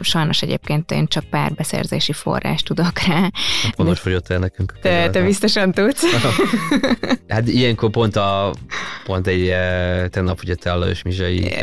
[0.00, 3.30] Sajnos egyébként én csak pár beszerzési forrás tudok rá.
[3.76, 4.00] Pontos de...
[4.02, 4.74] fogyott el nekünk.
[4.82, 6.04] Te, te biztosan tudsz.
[7.28, 8.52] hát ilyenkor pont, a,
[9.04, 9.54] pont egy
[10.10, 11.54] tegnap ugye te Alajos Mizsai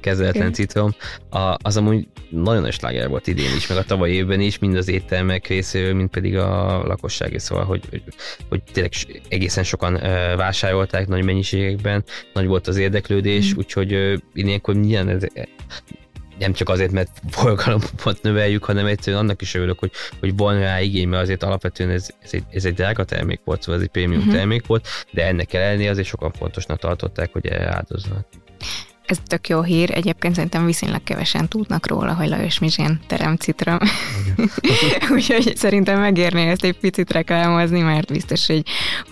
[0.00, 0.94] kezeletlen citrom,
[1.30, 4.76] a, az amúgy nagyon nagy sláger volt idén is, meg a tavaly évben is, mind
[4.76, 8.02] az éttermek részéről, mind pedig a lakosság, szóval, hogy, hogy,
[8.48, 8.92] hogy tényleg
[9.28, 9.92] egészen sokan
[10.36, 13.58] vásárolják vásárolták nagy mennyiségekben, nagy volt az érdeklődés, mm.
[13.58, 15.22] úgyhogy ilyenkor milyen ez,
[16.38, 20.80] nem csak azért, mert forgalomot növeljük, hanem egyszerűen annak is örülök, hogy, hogy van rá
[20.80, 23.92] igény, mert azért alapvetően ez, ez, egy, ez egy drága termék volt, szóval ez egy
[23.92, 24.34] prémium uh-huh.
[24.34, 28.26] termék volt, de ennek ellenére azért sokan fontosnak tartották, hogy erre áldoznak.
[29.06, 33.78] Ez tök jó hír, egyébként szerintem viszonylag kevesen tudnak róla, hogy Lajos Mizsén terem citrom.
[35.14, 38.62] Úgyhogy szerintem megérné ezt egy picit reklámozni, mert biztos, hogy,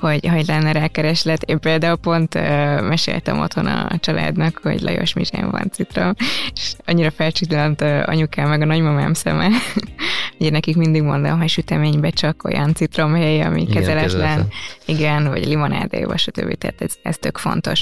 [0.01, 1.43] hogy, hogy lenne rá kereslet.
[1.43, 2.43] Én például pont uh,
[2.81, 6.15] meséltem otthon a családnak, hogy Lajos Mizsén van citrom,
[6.55, 9.49] és annyira felcsillant uh, anyukám meg a nagymamám szeme.
[10.39, 14.49] Ugye nekik mindig mondom, hogy süteménybe csak olyan citromhely, ami kezeletlen,
[14.87, 16.59] igen, vagy limonádéba, stb.
[16.59, 17.81] Tehát ez, ez tök fontos.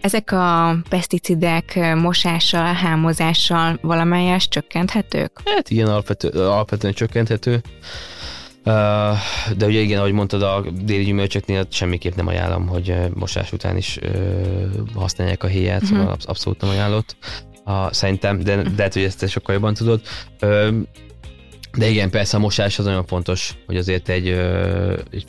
[0.00, 5.40] Ezek a peszticidek mosással, hámozással valamelyes csökkenthetők?
[5.44, 7.62] Hát igen, alapvető, alapvetően csökkenthető.
[9.56, 13.98] De ugye igen, ahogy mondtad, a déli gyümölcsöknél semmiképp nem ajánlom, hogy mosás után is
[14.94, 15.98] használják a héját, uh-huh.
[15.98, 17.16] szóval abszolút nem ajánlott.
[17.90, 20.00] Szerintem, de, de lehet, hogy ezt te sokkal jobban tudod.
[21.76, 24.28] De igen, persze a mosás az nagyon fontos, hogy azért egy,
[25.10, 25.24] egy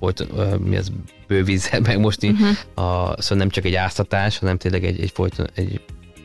[0.00, 0.26] volt,
[0.64, 0.92] mi az
[1.26, 2.48] bővízzel megmosni, uh-huh.
[2.86, 5.80] a, szóval nem csak egy áztatás, hanem tényleg egy, egy, folyton, egy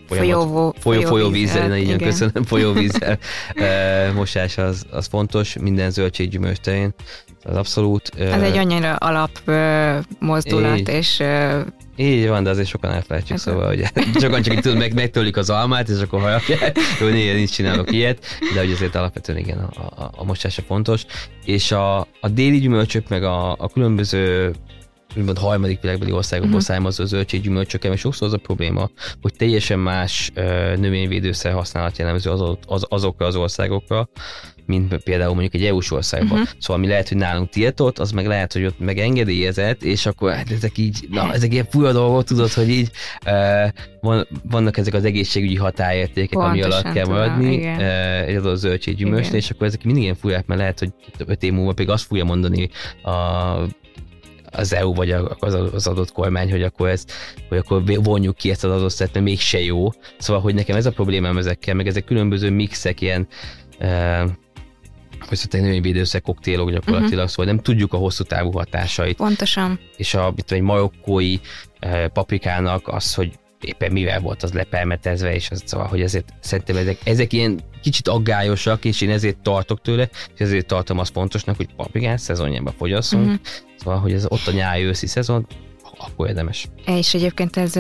[0.08, 3.20] folyó, folyó, folyóvízzel, igen, igen, köszönöm, folyóvízzel
[4.14, 6.94] mosás az, az fontos, minden zöldséggyümölcs terén,
[7.44, 8.12] az abszolút.
[8.20, 9.52] Ez egy annyira alap
[10.20, 11.24] mozdulat, így, és
[11.96, 13.84] így van, de azért sokan elfelejtjük, szóval, hogy
[14.22, 18.26] sokan csak tudod, meg, megtölik az almát, és akkor hajapják, hogy néha nincs csinálok ilyet,
[18.54, 21.06] de hogy azért alapvetően igen, a, a, a mosása fontos.
[21.46, 24.54] És a, a déli gyümölcsök, meg a, a különböző
[25.18, 26.70] úgymond harmadik világbeli országokból uh-huh.
[26.70, 28.90] származó zöldséggyümölcsökkel, mert sokszor az a probléma,
[29.22, 34.10] hogy teljesen más uh, növényvédőszer használat jellemző az, az, azokra az országokra,
[34.66, 36.40] mint például mondjuk egy EU-s országban.
[36.40, 36.56] Uh-huh.
[36.60, 40.34] Szóval mi lehet, hogy nálunk tiltott, az meg lehet, hogy ott meg engedélyezett, és akkor
[40.34, 42.92] hát ezek így, na, ezek ilyen fura dolgok, tudod, hogy így
[43.26, 43.70] uh,
[44.02, 49.50] van, vannak ezek az egészségügyi határértékek, ami alatt kell maradni uh, egy adott zöldséggyümölcsnél, és
[49.50, 50.94] akkor ezek mindig ilyen furák, mert lehet, hogy
[51.26, 52.70] öt év múlva pedig azt fogja mondani
[53.04, 53.14] a
[54.58, 57.12] az EU vagy az, az adott kormány, hogy akkor, ezt,
[57.50, 59.90] hogy akkor vonjuk ki ezt az adott szert, mert mégse jó.
[60.18, 63.28] Szóval, hogy nekem ez a problémám ezekkel, meg ezek különböző mixek, ilyen
[63.78, 64.26] e,
[65.28, 67.30] hogy szóval növényvédőszer koktélok gyakorlatilag, uh-huh.
[67.30, 69.16] szóval nem tudjuk a hosszú távú hatásait.
[69.16, 69.80] Pontosan.
[69.98, 71.38] És a mit egy marokkói
[71.80, 76.78] e, paprikának az, hogy éppen mivel volt az lepelmetezve, és az, szóval, hogy ezért szerintem
[76.78, 81.56] ezek, ezek ilyen kicsit aggályosak, és én ezért tartok tőle, és ezért tartom azt fontosnak,
[81.56, 83.40] hogy paprikán szezonjában fogyasszunk, uh-huh.
[83.78, 85.48] szóval, hogy ez ott a nyáj-őszi szezon,
[85.98, 86.68] akkor érdemes.
[86.86, 87.74] És egyébként ez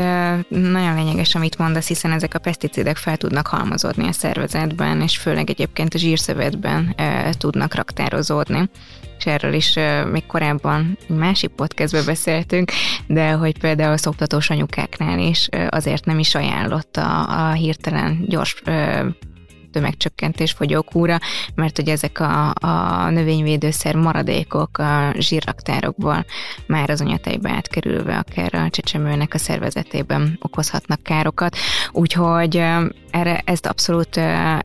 [0.50, 5.50] nagyon lényeges, amit mondasz, hiszen ezek a peszticidek fel tudnak halmozódni a szervezetben, és főleg
[5.50, 6.96] egyébként a zsírszövetben
[7.38, 8.70] tudnak raktározódni
[9.18, 9.74] és erről is
[10.12, 12.72] még korábban egy másik podcastben beszéltünk,
[13.08, 18.62] de hogy például a szoptatós anyukáknál is azért nem is ajánlott a, a hirtelen gyors
[19.76, 21.20] tömegcsökkentés fogyókúra,
[21.56, 26.26] mert hogy ezek a, a növényvédőszer maradékok a zsírraktárokból
[26.68, 31.56] már az anyatejbe átkerülve akár a csecsemőnek a szervezetében okozhatnak károkat,
[31.92, 32.56] úgyhogy
[33.12, 34.20] erre ezt abszolút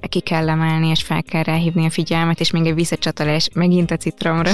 [0.09, 3.97] ki kell emelni, és fel kell ráhívni a figyelmet, és még egy visszacsatolás megint a
[3.97, 4.51] citromra,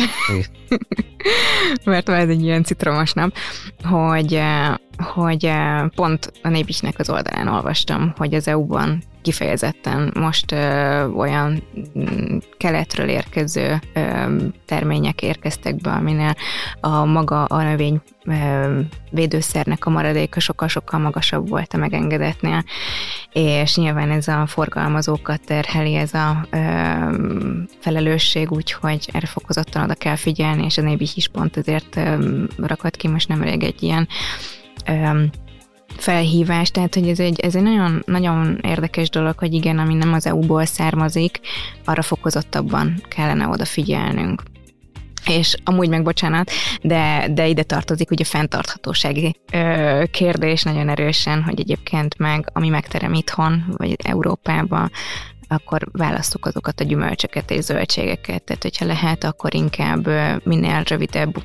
[1.85, 3.35] mert ez egy ilyen citromos nap,
[3.85, 4.41] hogy,
[4.99, 5.53] hogy
[5.95, 11.63] pont a Népicnek az oldalán olvastam, hogy az EU-ban kifejezetten most ö, olyan
[11.99, 14.01] mm, keletről érkező ö,
[14.65, 16.35] termények érkeztek be, aminél
[16.81, 22.65] a maga a növény ö, védőszernek a maradéka sokkal-sokkal magasabb volt a megengedetnél,
[23.33, 26.59] és nyilván ez a forgalmazókat terheli ez a ö,
[27.81, 32.97] felelősség, úgyhogy erre fokozottan oda kell figyelni, és a Nébi is pont ezért ö, rakott
[32.97, 34.09] ki most nemrég egy ilyen
[34.87, 35.25] ö,
[36.01, 40.13] felhívás, tehát hogy ez egy, ez egy nagyon, nagyon érdekes dolog, hogy igen, ami nem
[40.13, 41.41] az EU-ból származik,
[41.85, 44.43] arra fokozottabban kellene odafigyelnünk.
[45.27, 46.51] És amúgy meg bocsánat,
[46.83, 52.69] de, de ide tartozik ugye a fenntarthatósági ö, kérdés nagyon erősen, hogy egyébként meg ami
[52.69, 54.91] megterem itthon, vagy Európában,
[55.49, 60.09] akkor választok azokat a gyümölcsöket és zöldségeket, tehát hogyha lehet, akkor inkább
[60.45, 61.43] minél rövidebb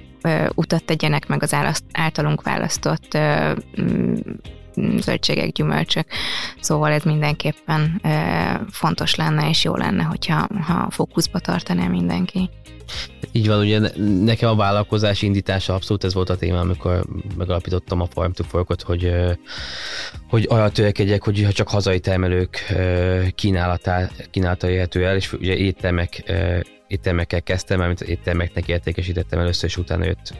[0.55, 1.55] utat tegyenek meg az
[1.91, 3.17] általunk választott
[4.97, 6.07] zöldségek, gyümölcsök.
[6.59, 8.01] Szóval ez mindenképpen
[8.69, 12.49] fontos lenne, és jó lenne, hogyha ha fókuszba tartaná mindenki.
[13.31, 13.79] Így van, ugye
[14.23, 17.03] nekem a vállalkozás indítása abszolút ez volt a téma, amikor
[17.37, 19.13] megalapítottam a Farm to Forkot, hogy,
[20.29, 22.73] hogy arra törekedjek, hogy csak hazai termelők
[23.35, 26.31] kínálatá, kínálata érhető el, és ugye éttermek,
[26.87, 30.33] éttermekkel kezdtem, mert éttermeknek értékesítettem először, és utána jött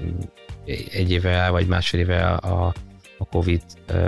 [0.92, 2.74] egy évvel vagy másfél évvel a
[3.22, 3.62] a Covid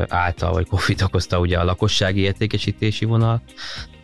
[0.08, 3.42] által, vagy Covid okozta ugye a lakossági értékesítési vonal,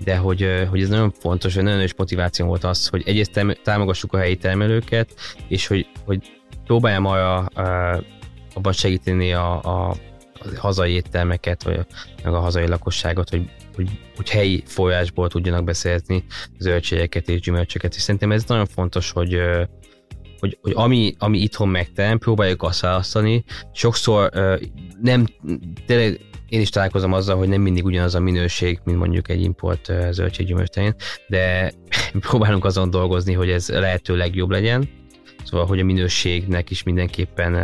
[0.04, 4.14] de hogy, hogy ez nagyon fontos, hogy nagyon is motiváció volt az, hogy egyrészt támogassuk
[4.14, 5.14] a helyi termelőket,
[5.48, 7.46] és hogy, hogy próbáljam a, a,
[8.54, 9.96] abban segíteni a, a, a
[10.58, 11.86] hazai éttermeket, vagy a,
[12.24, 16.24] meg a hazai lakosságot, hogy, hogy, hogy helyi folyásból tudjanak beszerezni
[16.58, 19.40] zöldségeket és gyümölcsöket, és szerintem ez nagyon fontos, hogy,
[20.40, 23.44] hogy, hogy ami, ami itthon megterem, próbáljuk azt választani.
[23.72, 24.62] Sokszor uh,
[25.02, 25.28] nem,
[25.86, 29.88] tényleg én is találkozom azzal, hogy nem mindig ugyanaz a minőség, mint mondjuk egy import
[29.88, 30.78] uh, zöldséggyümölcs
[31.28, 31.72] de
[32.30, 34.90] próbálunk azon dolgozni, hogy ez lehető legjobb legyen.
[35.44, 37.56] Szóval, hogy a minőségnek is mindenképpen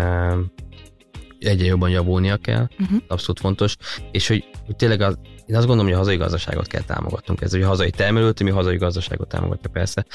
[1.40, 3.02] egyre jobban javulnia kell, uh-huh.
[3.08, 3.76] abszolút fontos,
[4.12, 7.42] és hogy, hogy tényleg az, én azt gondolom, hogy a hazai gazdaságot kell támogatnunk.
[7.42, 10.06] Ez, hogy a hazai termelőt, ami a hazai gazdaságot támogatja persze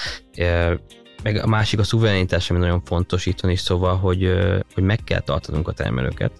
[1.23, 4.33] meg a másik a szuverenitás, ami nagyon fontos itthon is, szóval, hogy,
[4.75, 6.33] hogy meg kell tartanunk a termelőket.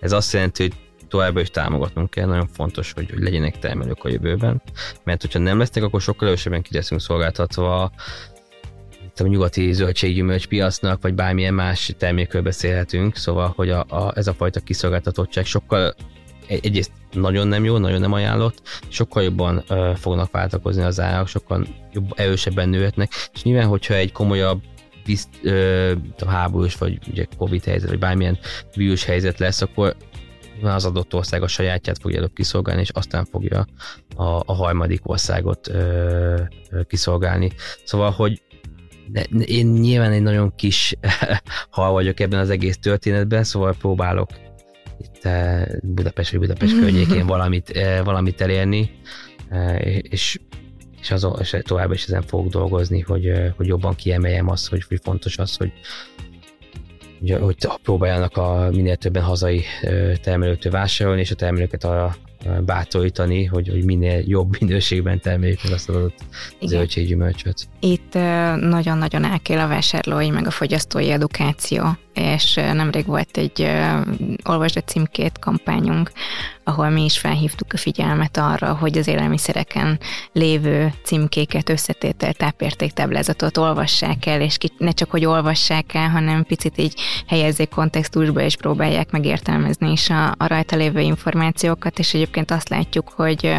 [0.00, 0.74] Ez azt jelenti, hogy
[1.10, 4.62] továbbra is támogatnunk kell, nagyon fontos, hogy, hogy legyenek termelők a jövőben,
[5.04, 7.92] mert hogyha nem lesznek, akkor sokkal erősebben ki leszünk szolgáltatva a
[9.26, 14.60] nyugati zöldséggyümölcs piacnak, vagy bármilyen más termékről beszélhetünk, szóval, hogy a, a, ez a fajta
[14.60, 15.94] kiszolgáltatottság sokkal
[16.46, 21.66] egyrészt nagyon nem jó, nagyon nem ajánlott, sokkal jobban ö, fognak váltakozni az árak, sokkal
[21.92, 24.62] jobb, erősebben nőhetnek, és nyilván, hogyha egy komolyabb
[25.04, 25.92] bizt, ö,
[26.26, 28.38] háborús, vagy ugye Covid helyzet, vagy bármilyen
[28.74, 29.96] vírus helyzet lesz, akkor
[30.62, 33.66] az adott ország a sajátját fogja előbb kiszolgálni, és aztán fogja
[34.16, 37.52] a, a harmadik országot ö, ö, kiszolgálni.
[37.84, 38.42] Szóval, hogy
[39.06, 40.94] de én nyilván egy nagyon kis
[41.70, 44.28] hal vagyok ebben az egész történetben, szóval próbálok
[44.98, 45.28] itt
[45.82, 48.90] Budapest vagy Budapest környékén valamit, valamit elérni,
[50.02, 50.40] és
[51.00, 55.00] és, azon, és tovább is ezen fogok dolgozni, hogy, hogy jobban kiemeljem azt, hogy, hogy
[55.02, 55.72] fontos az, hogy,
[57.20, 59.62] hogy, hogy próbáljanak a minél többen hazai
[60.22, 62.16] termelőtől vásárolni, és a termelőket arra
[62.64, 66.18] bátorítani, hogy, hogy minél jobb minőségben termeljük meg azt adott
[66.62, 67.68] zöldséggyümölcsöt.
[67.80, 68.14] Itt
[68.60, 73.70] nagyon-nagyon elkél a vásárlói, meg a fogyasztói edukáció, és nemrég volt egy
[74.44, 76.10] Olvasd a címkét kampányunk,
[76.64, 79.98] ahol mi is felhívtuk a figyelmet arra, hogy az élelmiszereken
[80.32, 87.00] lévő címkéket, összetétel, tápértéktáblázatot olvassák el, és ne csak, hogy olvassák el, hanem picit így
[87.26, 93.08] helyezzék kontextusba, és próbálják megértelmezni is a, a rajta lévő információkat, és egyébként azt látjuk,
[93.08, 93.52] hogy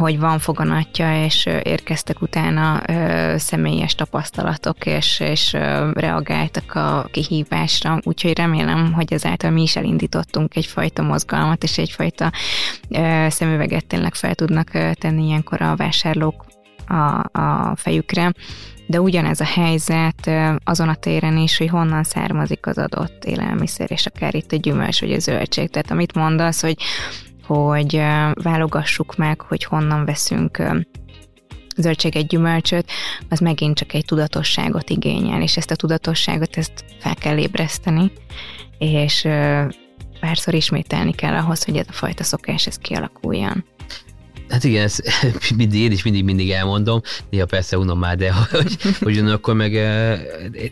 [0.00, 2.82] hogy van foganatja, és érkeztek utána
[3.38, 5.52] személyes tapasztalatok, és, és
[5.92, 12.32] reagáltak a kihívásra, úgyhogy remélem, hogy ezáltal mi is elindítottunk egyfajta mozgalmat, és egyfajta
[13.28, 16.44] szemüveget tényleg fel tudnak tenni ilyenkor a vásárlók
[16.86, 18.32] a, a fejükre,
[18.86, 20.30] de ugyanez a helyzet
[20.64, 25.00] azon a téren is, hogy honnan származik az adott élelmiszer, és akár itt a gyümölcs
[25.00, 25.70] vagy a zöldség.
[25.70, 26.76] Tehát amit mondasz, hogy
[27.50, 28.02] hogy
[28.42, 30.62] válogassuk meg, hogy honnan veszünk
[31.76, 32.90] zöldséget, gyümölcsöt,
[33.28, 38.12] az megint csak egy tudatosságot igényel, és ezt a tudatosságot ezt fel kell ébreszteni,
[38.78, 39.28] és
[40.20, 43.64] párszor ismételni kell ahhoz, hogy ez a fajta szokás ez kialakuljon.
[44.50, 45.02] Hát igen, ezt
[45.56, 49.74] mindig, én is mindig-mindig elmondom, néha persze unom már, de hogy, hogy akkor meg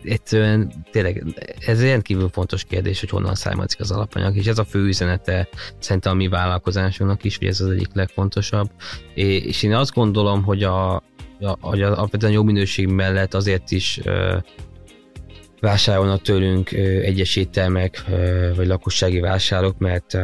[0.04, 1.24] egyszerűen tényleg
[1.66, 6.12] ez rendkívül fontos kérdés, hogy honnan származik az alapanyag, és ez a fő üzenete szerintem
[6.12, 8.70] a mi vállalkozásunknak is, hogy ez az egyik legfontosabb.
[9.14, 11.02] És én azt gondolom, hogy a, a,
[11.40, 14.00] a, a, a jó minőség mellett azért is
[15.60, 18.04] vásárolnak tőlünk egyes ételmek,
[18.56, 20.18] vagy lakossági vásárok, mert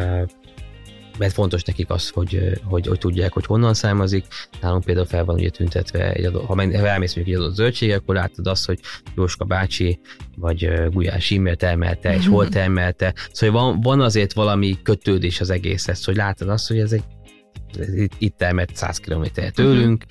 [1.18, 4.24] mert fontos nekik az, hogy, hogy, hogy tudják, hogy honnan származik.
[4.60, 8.14] Nálunk például fel van ugye tüntetve, egy adott, ha elmész mondjuk egy adott zöldség, akkor
[8.14, 8.80] látod azt, hogy
[9.16, 10.00] Jóska bácsi
[10.36, 13.14] vagy Gulyás Immel termelte, és hol termelte.
[13.32, 17.04] Szóval van, van azért valami kötődés az egészhez, hogy látod azt, hogy ez egy
[18.18, 19.24] itt, termett 100 km
[19.54, 20.04] tőlünk,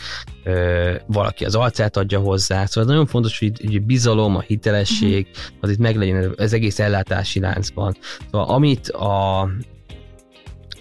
[0.46, 0.96] uh-huh.
[1.08, 5.56] valaki az arcát adja hozzá, szóval nagyon fontos, hogy, hogy bizalom, a hitelesség, uh-huh.
[5.60, 7.96] az itt meglegyen az egész ellátási láncban.
[8.32, 9.50] Szóval amit a,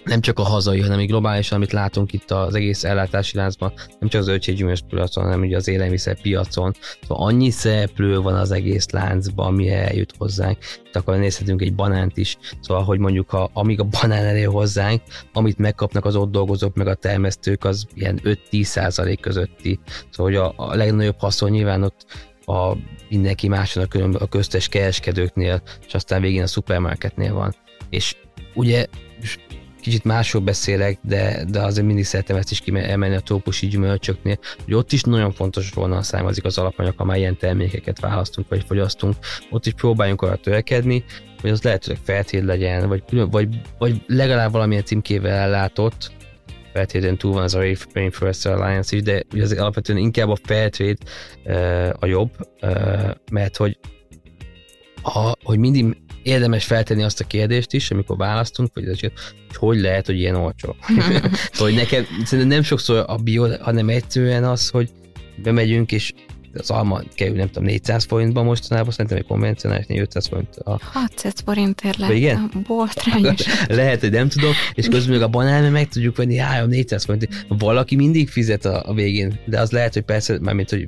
[0.03, 4.09] nem csak a hazai, hanem így globálisan, amit látunk itt az egész ellátási láncban, nem
[4.09, 6.73] csak az zöldséggyümölcs piacon, hanem ugye az élelmiszer piacon.
[7.01, 10.57] Szóval annyi szereplő van az egész láncban, ami eljut hozzánk.
[10.85, 12.37] Itt akkor nézhetünk egy banánt is.
[12.61, 15.01] Szóval, hogy mondjuk ha, amíg a banán elé hozzánk,
[15.33, 19.79] amit megkapnak az ott dolgozók, meg a termesztők, az ilyen 5-10 százalék közötti.
[20.09, 22.05] Szóval, hogy a, a legnagyobb haszon nyilván ott
[22.45, 22.75] a
[23.09, 27.55] mindenki máson a, a köztes kereskedőknél, és aztán végén a szupermarketnél van.
[27.89, 28.15] És
[28.53, 28.85] ugye
[29.83, 34.73] kicsit másról beszélek, de, de azért mindig szeretem ezt is kiemelni a trópusi gyümölcsöknél, hogy
[34.73, 39.15] ott is nagyon fontos volna származik az alapanyag, ha már ilyen termékeket választunk vagy fogyasztunk,
[39.49, 41.03] ott is próbáljunk arra törekedni,
[41.41, 46.11] hogy az lehetőleg feltét legyen, vagy, vagy, vagy legalább valamilyen címkével ellátott,
[46.73, 47.63] feltétlenül túl van az a
[47.93, 50.97] Rainforest Alliance is, de ugye az alapvetően inkább a Fairtrade
[51.45, 52.31] uh, a jobb,
[52.61, 53.77] uh, mert hogy
[55.01, 59.11] ha, hogy mindig érdemes feltenni azt a kérdést is, amikor választunk, hogy, hogy
[59.55, 60.75] hogy lehet, hogy ilyen olcsó.
[61.57, 64.89] hogy nekem szerintem nem sokszor a bio, hanem egyszerűen az, hogy
[65.43, 66.13] bemegyünk, és
[66.53, 70.55] az alma kerül, nem tudom, 400 forintba mostanában, szerintem egy konvencionális 500 forint.
[70.55, 70.79] A...
[70.83, 72.49] 600 forintért lehet igen?
[72.53, 73.41] a botrányos.
[73.67, 77.45] lehet, hogy nem tudom, és közben meg a banán meg tudjuk venni 3-400 forint.
[77.47, 80.87] Valaki mindig fizet a, a végén, de az lehet, hogy persze, mármint, hogy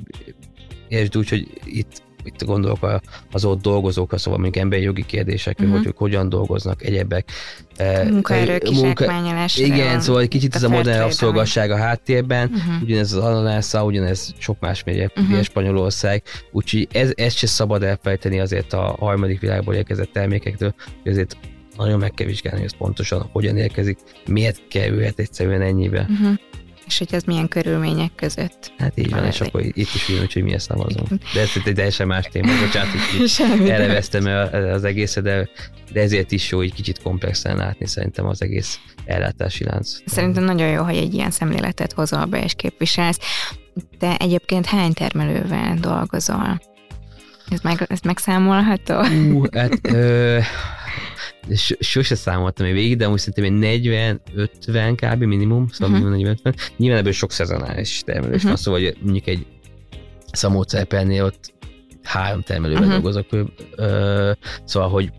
[0.88, 3.00] értsd úgy, hogy itt itt gondolok
[3.32, 5.76] az ott dolgozókra, szóval mondjuk emberi jogi kérdések, uh-huh.
[5.76, 7.30] hogy ők hogyan dolgoznak, egyebek.
[8.08, 9.04] Munkaerő e, munka,
[9.56, 12.82] Igen, szóval egy kicsit ez a modern rabszolgasság a háttérben, uh-huh.
[12.82, 15.42] ugyanez az ananásza, ugyanez sok más mérje, uh-huh.
[15.42, 16.22] Spanyolország,
[16.52, 20.74] úgyhogy ez, ezt se szabad elfejteni azért a harmadik világból érkezett termékektől,
[21.04, 21.36] ezért
[21.76, 26.06] nagyon meg kell vizsgálni, hogy ez pontosan hogyan érkezik, miért kerülhet egyszerűen ennyibe.
[26.10, 26.34] Uh-huh
[26.86, 28.72] és hogy ez milyen körülmények között.
[28.78, 31.08] Hát így van, van és akkor itt is jön, hogy milyen szavazunk.
[31.34, 32.90] De ez egy teljesen más téma, bocsánat,
[33.58, 35.48] hogy elevesztem az egészet, de,
[35.92, 39.90] de ezért is jó, hogy kicsit komplexen látni szerintem az egész ellátási lánc.
[40.06, 43.18] Szerintem nagyon jó, hogy egy ilyen szemléletet hozol be és képviselsz.
[43.98, 46.60] De egyébként hány termelővel dolgozol?
[47.50, 49.00] Ez, meg, ez megszámolható?
[49.00, 50.38] Uh, hát, ö,
[51.78, 54.20] sose számoltam még végig, de most szerintem egy
[54.66, 55.22] 40-50 kb.
[55.22, 56.10] minimum, szóval uh-huh.
[56.10, 56.56] minimum 40-50.
[56.76, 58.50] Nyilván ebből sok szezonális termelés uh-huh.
[58.50, 59.46] van, szóval hogy mondjuk egy
[60.32, 61.54] szamócerpernél ott
[62.02, 63.02] három termelővel uh-huh.
[63.02, 63.26] dolgozok,
[63.76, 64.32] ö,
[64.64, 65.12] szóval, hogy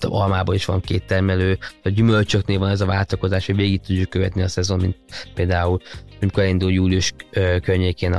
[0.00, 4.42] almában is van két termelő, a gyümölcsöknél van ez a váltakozás, hogy végig tudjuk követni
[4.42, 4.96] a szezon, mint
[5.34, 5.80] például
[6.20, 7.14] amikor elindul július
[7.62, 8.14] környékén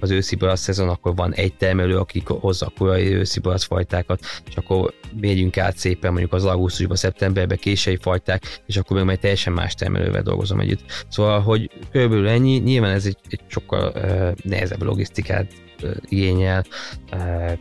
[0.00, 4.92] az őszi szezon, akkor van egy termelő, aki hozza a korai őszi fajtákat, és akkor
[5.20, 9.74] megyünk át szépen mondjuk az augusztusban, szeptemberben késői fajták, és akkor még majd teljesen más
[9.74, 11.04] termelővel dolgozom együtt.
[11.08, 16.64] Szóval, hogy körülbelül ennyi, nyilván ez egy, egy sokkal uh, nehezebb logisztikát uh, igényel,
[17.12, 17.52] uh,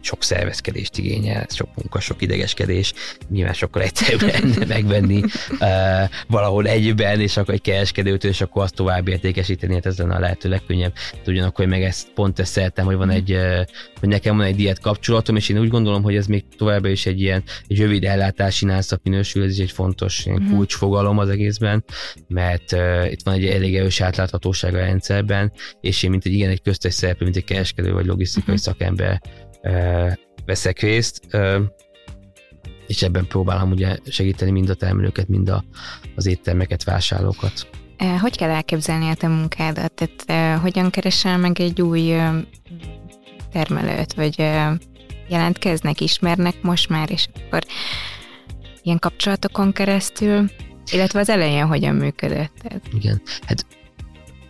[0.00, 2.92] sok szervezkedést igényel, sok munka, sok idegeskedés,
[3.30, 5.60] nyilván sokkal egyszerűbb lenne megvenni uh,
[6.26, 10.18] valahol egyben, és akkor egy kereskedőtől, és akkor azt tovább értékesíteni, hát ez lenne a
[10.18, 10.92] lehető legkönnyebb.
[11.26, 13.60] Ugyanakkor meg ezt pont ezt szeretem, hogy van egy, uh,
[14.00, 17.06] hogy nekem van egy diét kapcsolatom, és én úgy gondolom, hogy ez még továbbra is
[17.06, 20.56] egy ilyen egy rövid ellátási nászak minősül, ez is egy fontos ilyen uh-huh.
[20.56, 21.84] kulcsfogalom az egészben,
[22.28, 26.50] mert uh, itt van egy elég erős átláthatóság a rendszerben, és én mint egy igen
[26.50, 28.64] egy köztes szereplő, mint egy kereskedő vagy logisztikai uh-huh.
[28.64, 29.20] szakember
[30.46, 31.20] veszek részt,
[32.86, 35.64] és ebben próbálom ugye segíteni mind a termelőket, mind a,
[36.16, 37.68] az éttermeket, vásárlókat.
[38.20, 39.92] Hogy kell elképzelni a te munkádat?
[39.92, 42.14] Tehát hogyan keresel meg egy új
[43.52, 44.38] termelőt, vagy
[45.28, 47.62] jelentkeznek, ismernek most már, és akkor
[48.82, 50.50] ilyen kapcsolatokon keresztül,
[50.92, 52.80] illetve az elején hogyan működött?
[52.92, 53.66] Igen, hát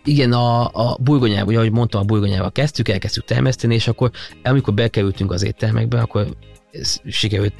[0.08, 4.10] igen, a, a burgonyával, ugye, ahogy mondtam, a burgonyával kezdtük, elkezdtük termeszteni, és akkor
[4.42, 6.26] amikor bekerültünk az éttermekbe, akkor
[7.06, 7.54] sikerült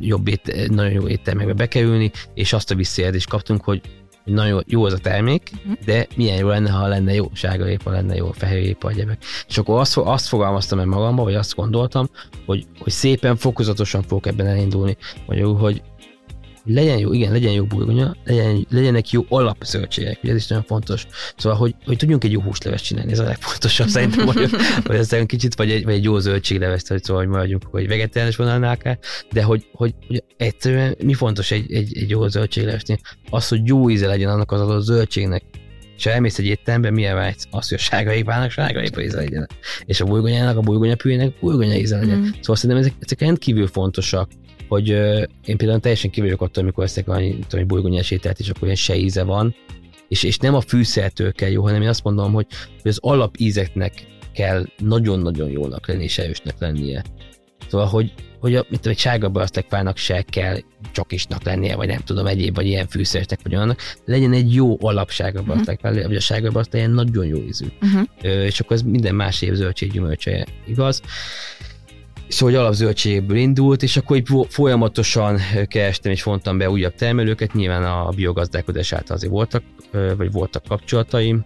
[0.00, 3.80] jobb ét, nagyon jó éttermekbe bekerülni, és azt a visszajelzést kaptunk, hogy
[4.24, 5.84] nagyon jó az a termék, uh-huh.
[5.84, 9.24] de milyen jó lenne, ha lenne jó sárgarépa, lenne jó fehérjépa, egyebek.
[9.48, 12.08] És akkor azt, azt fogalmaztam meg magamba, vagy azt gondoltam,
[12.46, 14.96] hogy, hogy szépen, fokozatosan fogok ebben elindulni,
[15.26, 15.82] vagy hogy
[16.64, 21.06] legyen jó, igen, legyen jó burgonya, legyen, legyenek jó alapzöldségek, ez is nagyon fontos.
[21.36, 24.50] Szóval, hogy, hogy tudjunk egy jó húsleves csinálni, ez a legfontosabb szerintem, hogy,
[24.84, 28.36] hogy ez kicsit, vagy egy, vagy egy jó zöldséglevest, hogy szóval, hogy maradjunk, hogy vegetáriánus
[28.36, 28.96] vonalnál kell,
[29.32, 32.98] de hogy, hogy, hogy egyszerűen mi fontos egy, egy, egy jó zöldséglevesnél?
[33.30, 35.42] Az, hogy jó íze legyen annak az adott zöldségnek,
[35.96, 37.46] és ha elmész egy étterembe, milyen vágysz?
[37.50, 39.48] Az, hogy a sárga épának sárga épa íze legyen.
[39.84, 42.18] És a burgonyának, a burgonyapűjének burgonya íze legyen.
[42.18, 42.22] Mm.
[42.22, 44.30] Szóval szerintem ezek, ezek rendkívül fontosak
[44.68, 44.88] hogy
[45.44, 48.96] én például teljesen kívülök attól, amikor eszek annyi, tudom, burgonyás ételt, és akkor ilyen se
[48.96, 49.54] íze van,
[50.08, 52.46] és, és nem a fűszertől kell jó, hanem én azt mondom, hogy,
[52.82, 53.92] hogy az alapízeknek
[54.34, 57.04] kell nagyon-nagyon jónak lenni, és erősnek lennie.
[57.68, 60.58] Szóval, hogy, hogy a, mint egy sárga barasztekfának se kell
[60.92, 65.10] csokisnak lennie, vagy nem tudom, egyéb, vagy ilyen fűszeresnek, vagy annak, legyen egy jó alap
[65.10, 66.06] sárga barasztekfá, uh-huh.
[66.06, 67.66] vagy a sárga barasztek nagyon jó ízű.
[67.82, 68.02] Uh-huh.
[68.22, 71.02] Ö, és akkor ez minden más év zöldség gyümölcse igaz
[72.28, 77.84] szóval hogy alapzöldségből indult, és akkor így folyamatosan kerestem és fontam be újabb termelőket, nyilván
[77.84, 79.62] a biogazdálkodás által azért voltak,
[80.16, 81.44] vagy voltak kapcsolataim,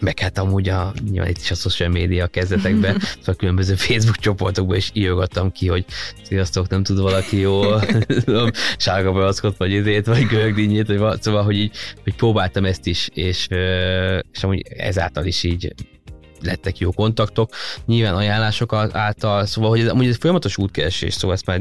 [0.00, 4.76] meg hát amúgy a, nyilván itt is a social média kezdetekben, szóval különböző Facebook csoportokban
[4.76, 5.84] is írogattam ki, hogy
[6.22, 7.62] sziasztok, nem tud valaki jó
[8.76, 13.46] sárga barackot, vagy izét, vagy görögdínyét, vagy szóval, hogy így, hogy próbáltam ezt is, és,
[14.32, 15.74] és amúgy ezáltal is így
[16.42, 17.50] lettek jó kontaktok,
[17.86, 21.60] nyilván ajánlások által, szóval, hogy ez, amúgy ez folyamatos útkeresés, szóval ezt már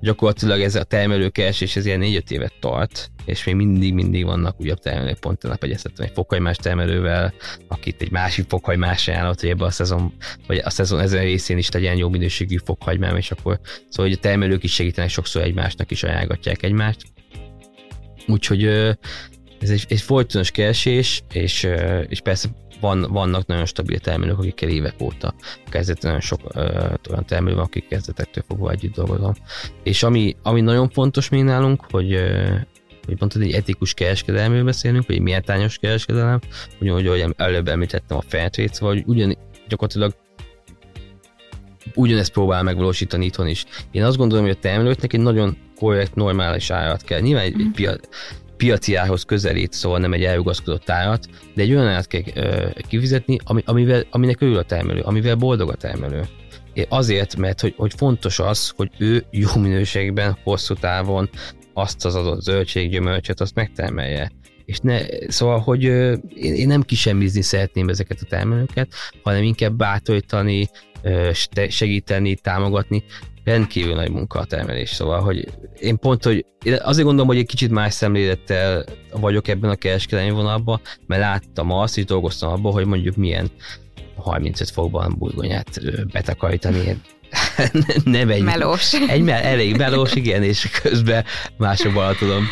[0.00, 5.18] gyakorlatilag ez a termelőkeresés ez ilyen 4-5 évet tart, és még mindig-mindig vannak újabb termelők,
[5.18, 7.32] pont tegnap egyeztettem egy fokhagymás termelővel,
[7.68, 10.12] akit egy másik fokhagymás ajánlott, hogy ebbe a szezon,
[10.46, 14.20] vagy a szezon ezen részén is legyen jó minőségű fokhagymám, és akkor szóval hogy a
[14.20, 17.02] termelők is segítenek sokszor egymásnak is ajánlgatják egymást.
[18.26, 18.64] Úgyhogy
[19.60, 21.68] ez egy, egy folytonos keresés, és,
[22.08, 22.48] és persze
[22.80, 25.34] van, vannak nagyon stabil termelők, akikkel évek óta
[25.68, 26.60] kezdett nagyon sok ö,
[27.10, 29.34] olyan termelő van, akik kezdetektől fogva együtt dolgozom.
[29.82, 32.54] És ami, ami nagyon fontos még nálunk, hogy ö,
[33.06, 36.40] hogy mondtad, egy etikus kereskedelmről beszélünk, vagy egy méltányos kereskedelem,
[36.80, 39.36] ugyanúgy, ahogy előbb említettem a Fairtrade, szóval hogy ugyan,
[39.68, 40.14] gyakorlatilag
[41.94, 43.64] ugyanezt próbál megvalósítani itthon is.
[43.90, 47.20] Én azt gondolom, hogy a termelőknek egy nagyon korrekt, normális árat kell.
[47.20, 47.70] Nyilván egy, egy mhm.
[47.70, 48.08] piac,
[48.58, 52.22] piaci árhoz közelít, szóval nem egy elrugaszkodott árat, de egy olyan árat kell
[52.88, 56.22] kifizetni, ami, amivel, aminek örül a termelő, amivel boldog a termelő.
[56.88, 61.30] Azért, mert hogy, hogy fontos az, hogy ő jó minőségben, hosszú távon
[61.74, 64.30] azt az adott zöldséggyümölcsöt, azt megtermelje.
[64.64, 68.92] És ne, szóval, hogy ö, én, én nem kisemmizni szeretném ezeket a termelőket,
[69.22, 70.68] hanem inkább bátorítani,
[71.02, 71.30] ö,
[71.68, 73.04] segíteni, támogatni,
[73.48, 75.48] rendkívül nagy munka a termelés, szóval, hogy
[75.80, 80.30] én pont, hogy én azért gondolom, hogy egy kicsit más szemlélettel vagyok ebben a kereskedelmi
[80.30, 83.50] vonalban, mert láttam azt, és dolgoztam abban, hogy mondjuk milyen
[84.16, 85.80] 35 fokban burgonyát
[86.12, 87.00] betakarítani,
[88.04, 88.42] nem egy...
[88.42, 88.94] Melós.
[88.94, 91.24] Egy elég melós, igen, és közben
[91.56, 92.44] másokban tudom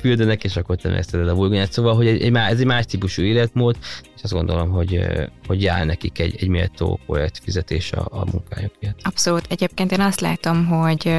[0.00, 1.72] fürdenek, és akkor termeszted a burgonyát.
[1.72, 3.76] Szóval, hogy egy, egy, ez egy más típusú életmód,
[4.16, 5.00] és azt gondolom, hogy,
[5.46, 8.96] hogy jár nekik egy, egy méltó korrekt fizetés a, a munkájukért.
[9.02, 9.46] Abszolút.
[9.48, 11.14] Egyébként én azt látom, hogy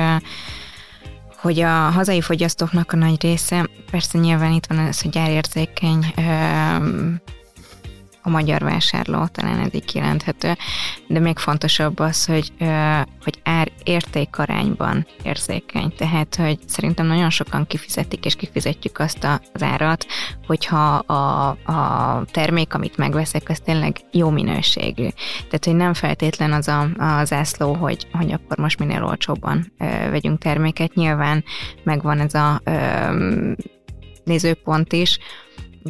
[1.42, 6.06] hogy a hazai fogyasztóknak a nagy része, persze nyilván itt van ez, hogy gyárérzékeny
[8.22, 10.58] a magyar vásárló, talán ez így kijelenthető,
[11.08, 12.52] de még fontosabb az, hogy,
[13.24, 15.94] hogy ár értékarányban érzékeny.
[15.98, 20.06] Tehát, hogy szerintem nagyon sokan kifizetik, és kifizetjük azt az árat,
[20.48, 25.08] hogyha a, a termék, amit megveszek, az tényleg jó minőségű.
[25.38, 29.86] Tehát, hogy nem feltétlen az a, a zászló, hogy, hogy akkor most minél olcsóbban ö,
[30.10, 30.94] vegyünk terméket.
[30.94, 31.44] Nyilván
[31.84, 32.74] megvan ez a ö,
[34.24, 35.20] nézőpont is,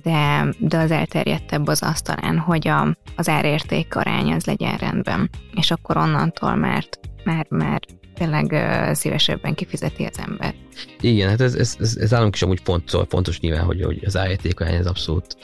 [0.03, 5.71] de, de az elterjedtebb az asztalán, hogy a, az árérték arány az legyen rendben, és
[5.71, 6.85] akkor onnantól már,
[7.23, 7.81] már, már
[8.13, 8.55] tényleg
[8.95, 10.53] szívesebben kifizeti az ember.
[10.99, 14.17] Igen, hát ez, ez, ez, ez állunk is amúgy fontos, fontos nyilván, hogy, hogy az
[14.17, 15.37] árérték arány az abszolút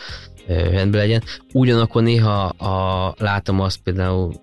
[0.47, 1.23] rendben legyen.
[1.53, 4.33] Ugyanakkor néha a, látom azt például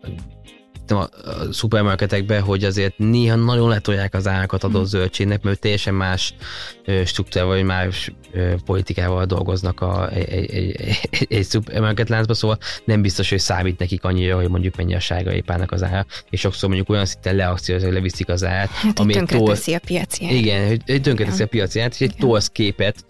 [0.91, 1.09] a, a
[1.53, 4.91] szupermarketekbe, hogy azért néha nagyon letolják az árakat adott mhm.
[4.91, 6.35] zöldségnek, mert teljesen más
[7.05, 8.13] struktúrával, vagy más
[8.65, 14.05] politikával dolgoznak a, egy, egy, egy, egy szupermarket láncba, szóval nem biztos, hogy számít nekik
[14.05, 17.87] annyira, hogy mondjuk mennyi a sárga épának az ára, és sokszor mondjuk olyan szinten leakcióznak,
[17.87, 22.01] hogy leviszik az árat, hát, ami tönkreteszi a piaci Igen, hogy tönkreteszi a piaci és
[22.01, 23.05] egy tolsz képet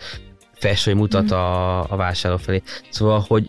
[0.55, 1.37] fest, hogy mutat mm.
[1.37, 2.62] a, a vásárló felé.
[2.91, 3.49] Szóval, hogy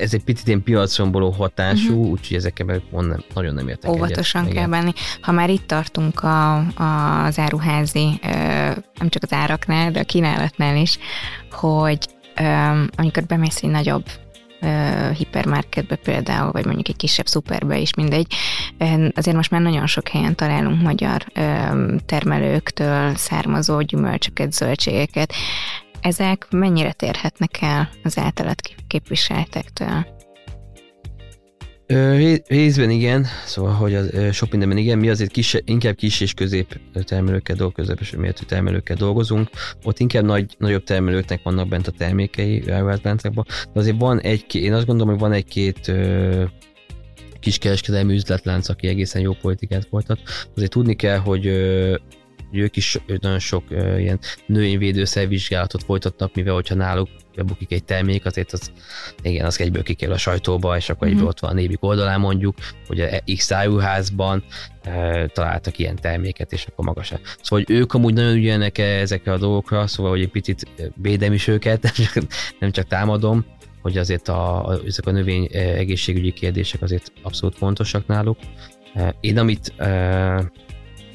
[0.00, 2.10] ez egy picit ilyen piacromboló hatású, uh-huh.
[2.10, 4.54] úgyhogy ezekkel meg nem, nagyon nem értek Óvatosan egyet.
[4.54, 4.92] kell bánni.
[5.20, 8.20] Ha már itt tartunk a, a, az áruházi,
[8.98, 10.98] nem csak az áraknál, de a kínálatnál is,
[11.50, 11.98] hogy
[12.96, 14.04] amikor bemész egy nagyobb
[15.16, 18.26] hipermarketbe például, vagy mondjuk egy kisebb szuperbe is, mindegy.
[19.14, 21.24] Azért most már nagyon sok helyen találunk magyar
[22.06, 25.32] termelőktől származó gyümölcsöket, zöldségeket
[26.06, 28.54] ezek mennyire térhetnek el az általad
[28.86, 30.06] képviseltektől?
[32.46, 36.80] Részben igen, szóval, hogy az, sok mindenben igen, mi azért kis, inkább kis és közép
[37.04, 39.48] termelőkkel dolgozunk, közepes méretű termelőkkel dolgozunk,
[39.84, 44.72] ott inkább nagy, nagyobb termelőknek vannak bent a termékei áruházláncokban, de azért van egy, én
[44.72, 45.92] azt gondolom, hogy van egy-két
[47.40, 50.20] kiskereskedelmi üzletlánc, aki egészen jó politikát folytat.
[50.56, 51.46] Azért tudni kell, hogy
[52.50, 57.08] hogy ők is nagyon sok ilyen növényvédőszervizsgálatot folytatnak, mivel hogyha náluk
[57.44, 58.72] bukik egy termék, azért az,
[59.22, 61.16] igen, az egyből kikerül a sajtóba, és akkor mm-hmm.
[61.16, 64.44] egyből ott van a nébik oldalán mondjuk, hogy a X áruházban
[64.86, 67.06] uh, találtak ilyen terméket, és akkor magas.
[67.06, 71.46] Szóval, hogy ők amúgy nagyon ügyelnek ezekre a dolgokra, szóval, hogy egy picit védem is
[71.46, 72.24] őket, nem csak,
[72.58, 73.44] nem csak támadom,
[73.82, 78.38] hogy azért a, a, ezek a növény egészségügyi kérdések azért abszolút fontosak náluk.
[79.20, 79.72] Én amit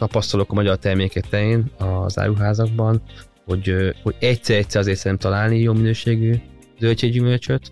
[0.01, 3.01] tapasztalok a magyar termékek terén az áruházakban,
[3.45, 6.33] hogy, hogy egyszer-egyszer azért szerintem találni jó minőségű
[6.79, 7.71] zöldséggyümölcsöt,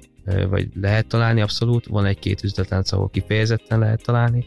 [0.50, 4.46] vagy lehet találni abszolút, van egy-két üzletlánc, ahol kifejezetten lehet találni,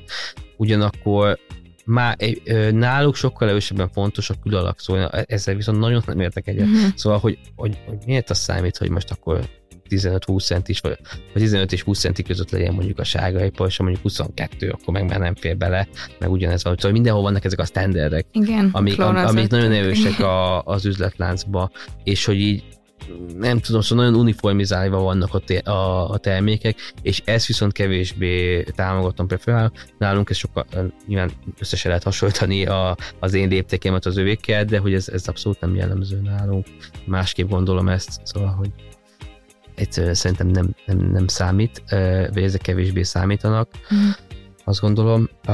[0.57, 1.39] ugyanakkor
[1.85, 2.17] már
[2.71, 6.67] náluk sokkal erősebben fontos a külalak, szóval ezzel viszont nagyon nem értek egyet.
[6.67, 6.89] Mm-hmm.
[6.95, 9.49] Szóval, hogy, hogy, hogy miért az számít, hogy most akkor
[9.97, 10.99] 15-20 centis, vagy,
[11.33, 15.09] vagy 15 és 20 centi között legyen mondjuk a sárga és mondjuk 22, akkor meg
[15.09, 15.89] már nem fér bele,
[16.19, 16.75] meg ugyanez van.
[16.77, 21.71] Szóval mindenhol vannak ezek a standardek, Igen, amik, am, amik nagyon erősek a, az üzletláncba,
[22.05, 22.65] és hogy így
[23.39, 28.63] nem tudom, szóval nagyon uniformizálva vannak a, te, a, a termékek, és ezt viszont kevésbé
[28.63, 29.73] támogatom, preferálom.
[29.99, 30.67] Nálunk ez sokkal,
[31.07, 35.61] nyilván összesen lehet hasonlítani a, az én léptékemet az övékkel, de hogy ez, ez abszolút
[35.61, 36.67] nem jellemző nálunk.
[37.05, 38.71] Másképp gondolom ezt, szóval, hogy
[39.75, 41.83] egyszerűen szerintem nem, nem, nem számít,
[42.33, 43.69] vagy ezek kevésbé számítanak.
[43.95, 44.09] Mm.
[44.65, 45.53] Azt gondolom, a,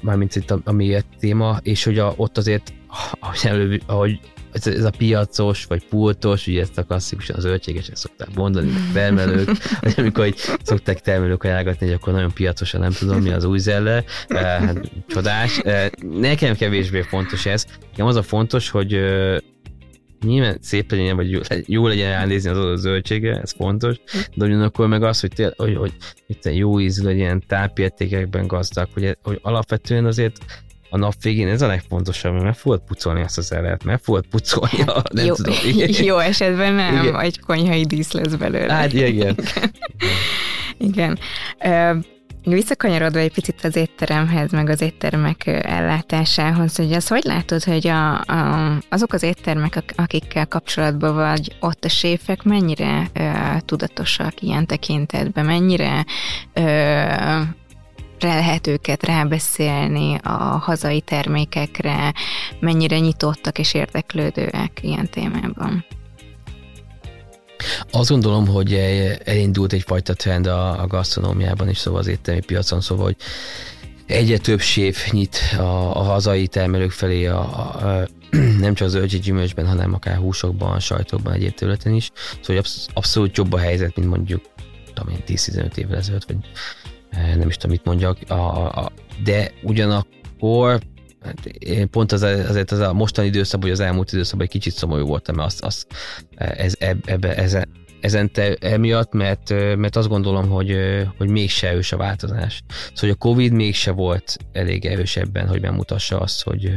[0.00, 2.72] mármint itt a, a miért téma, és hogy a, ott azért,
[3.20, 4.20] ahogy, előbb, ahogy
[4.52, 8.92] ez, ez a piacos, vagy pultos, ugye ezt a klasszikusan az zöldségesek szokták mondani, meg
[8.92, 9.50] termelők,
[9.80, 13.58] vagy amikor így szokták termelők ajánlgatni, hogy akkor nagyon piacosan nem tudom, mi az új
[13.58, 15.62] zelle, hát, csodás.
[16.20, 17.66] Nekem kevésbé fontos ez.
[17.90, 19.00] Nekem az a fontos, hogy
[20.24, 23.96] nyilván szép legyen, vagy jó, jó legyen elnézni az adott zöldsége, ez fontos,
[24.34, 25.92] de ugyanakkor meg az, hogy, tél, hogy, hogy
[26.42, 30.36] hogy jó íz legyen, tápértékekben gazdag, hogy, hogy alapvetően azért
[30.90, 34.82] a nap végén ez a legfontosabb, mert fogod pucolni azt az elet, mert fogod pucolni
[34.86, 35.54] a, nem jó, tudom.
[36.10, 37.20] Jó esetben nem, igen.
[37.20, 38.72] egy konyhai dísz lesz belőle.
[38.72, 39.06] Hát igen.
[39.06, 39.36] igen.
[40.78, 41.18] igen.
[41.58, 42.04] igen.
[42.54, 48.20] Visszakanyarodva egy picit az étteremhez, meg az éttermek ellátásához, hogy az hogy látod, hogy a,
[48.20, 53.30] a, azok az éttermek, akikkel kapcsolatban vagy, ott a séfek mennyire ö,
[53.64, 56.04] tudatosak ilyen tekintetben, mennyire
[56.52, 56.62] ö,
[58.20, 62.12] rá lehet őket rábeszélni a hazai termékekre,
[62.60, 65.84] mennyire nyitottak és érdeklődőek ilyen témában?
[67.90, 68.74] Azt gondolom, hogy
[69.24, 73.16] elindult egyfajta trend a, a gasztronómiában is, szóval az éttermi piacon, szóval, hogy
[74.06, 78.08] egyre több séf nyit a, a hazai termelők felé a, a, a
[78.60, 82.10] nem csak az gyümölcsben, hanem akár húsokban, sajtokban, egyéb területen is.
[82.40, 84.44] Szóval absz- abszolút jobb a helyzet, mint mondjuk
[84.94, 86.36] tudom én, 10-15 évvel ezelőtt, vagy
[87.36, 88.92] nem is tudom, mit mondjak, a, a,
[89.24, 90.80] de ugyanakkor
[91.26, 94.72] Hát én pont az, azért az a mostani időszakban, vagy az elmúlt időszakban egy kicsit
[94.72, 95.86] szomorú voltam, mert azt, azt
[96.34, 97.58] ez, ebbe, ez,
[98.00, 100.76] ezen te, emiatt, mert, mert azt gondolom, hogy,
[101.16, 102.62] hogy mégse erős a változás.
[102.94, 106.72] Szóval a Covid mégse volt elég erős ebben, hogy bemutassa azt, hogy,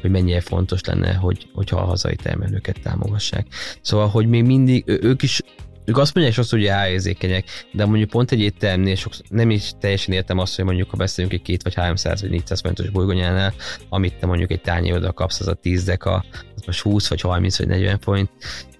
[0.00, 3.46] hogy mennyire fontos lenne, hogy, hogyha a hazai termelőket támogassák.
[3.80, 5.42] Szóval, hogy még mindig, ők is
[5.86, 10.14] ők azt mondják sokszor, hogy árérzékenyek, de mondjuk pont egy étteremnél sokszor, nem is teljesen
[10.14, 13.54] értem azt, hogy mondjuk ha beszélünk egy két vagy 300 vagy 400 forintos bolygonyánál,
[13.88, 16.24] amit te mondjuk egy tányér oda kapsz, az a 10 deka,
[16.54, 18.30] az most 20 vagy 30 vagy 40 forint.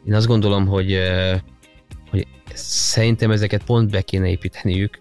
[0.05, 0.99] Én azt gondolom, hogy,
[2.11, 4.99] hogy szerintem ezeket pont be kéne építeniük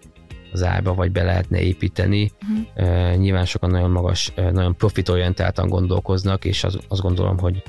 [0.52, 2.30] az árba, vagy be lehetne építeni.
[2.76, 3.10] Uh-huh.
[3.10, 7.62] Uh, nyilván sokan nagyon magas, nagyon profitorientáltan gondolkoznak, és az, azt gondolom, hogy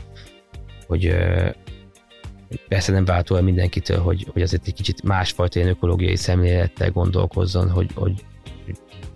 [0.87, 1.15] hogy
[2.67, 7.69] persze nem váltó el mindenkitől, hogy, hogy azért egy kicsit másfajta ilyen ökológiai szemlélettel gondolkozzon,
[7.69, 8.25] hogy, hogy,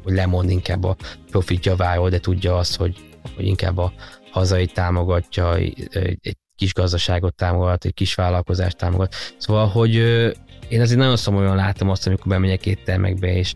[0.04, 0.96] hogy lemond inkább a
[1.30, 2.96] profit javáról, de tudja azt, hogy,
[3.36, 3.94] hogy inkább a
[4.32, 9.16] hazai támogatja, egy kis gazdaságot támogat, egy kis vállalkozást támogat.
[9.38, 9.96] Szóval, hogy
[10.70, 13.54] én azért nagyon szomorúan látom azt, amikor bemegyek éttermekbe, és,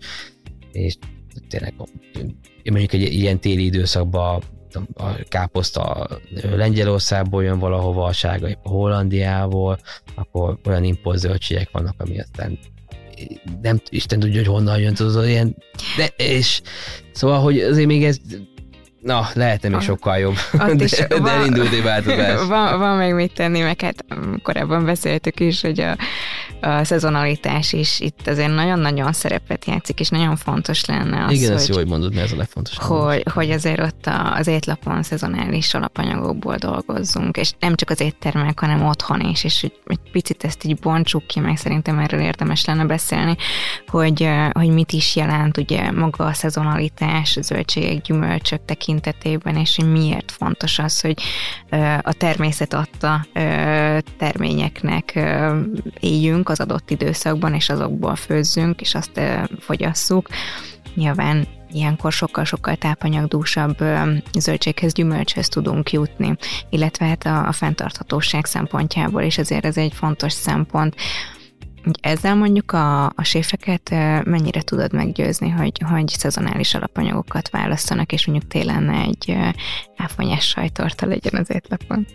[0.72, 0.96] és
[1.50, 1.74] tényleg
[2.64, 4.42] én mondjuk egy ilyen téli időszakban
[4.94, 6.08] a káposzta
[6.56, 9.80] Lengyelországból jön valahova, a sárga Hollandiából,
[10.16, 12.60] akkor olyan import zöldségek vannak, ami aztán
[13.62, 15.56] nem, Isten tudja, hogy honnan jön, tudod, ilyen,
[15.98, 16.62] de, és
[17.12, 18.18] szóval, hogy azért még ez
[19.02, 20.36] Na, lehetne még sokkal jobb,
[20.76, 22.46] de, de van, elindult egy változás.
[22.48, 24.06] Van, van még mit tenni, meg hát
[24.44, 25.98] korábban beszéltük is, hogy a,
[26.62, 31.58] a szezonalitás is itt azért nagyon-nagyon szerepet játszik, és nagyon fontos lenne az, Igen, hogy,
[31.58, 32.84] ezt jó, hogy mondod, mert ez a legfontosabb.
[32.84, 38.86] Hogy, hogy azért ott az étlapon szezonális alapanyagokból dolgozzunk, és nem csak az éttermek, hanem
[38.86, 42.86] otthon is, és hogy egy picit ezt így bontsuk ki, meg szerintem erről érdemes lenne
[42.86, 43.36] beszélni,
[43.88, 49.92] hogy, hogy mit is jelent ugye maga a szezonalitás, a zöldségek, gyümölcsök tekintetében, és hogy
[49.92, 51.22] miért fontos az, hogy
[52.02, 53.26] a természet adta
[54.18, 55.20] terményeknek
[56.00, 59.22] éljünk az adott időszakban, és azokból főzzünk, és azt
[59.60, 60.28] fogyasszuk.
[60.96, 63.78] Nyilván ilyenkor sokkal-sokkal tápanyagdúsabb
[64.38, 66.36] zöldséghez, gyümölcshez tudunk jutni,
[66.70, 70.96] illetve hát a, a fenntarthatóság szempontjából is azért ez egy fontos szempont.
[72.02, 73.90] Ezzel mondjuk a, a séfeket
[74.24, 79.38] mennyire tudod meggyőzni, hogy, hogy szezonális alapanyagokat választanak, és mondjuk télen egy
[79.98, 82.06] áfonyás sajtorta legyen az étlapon?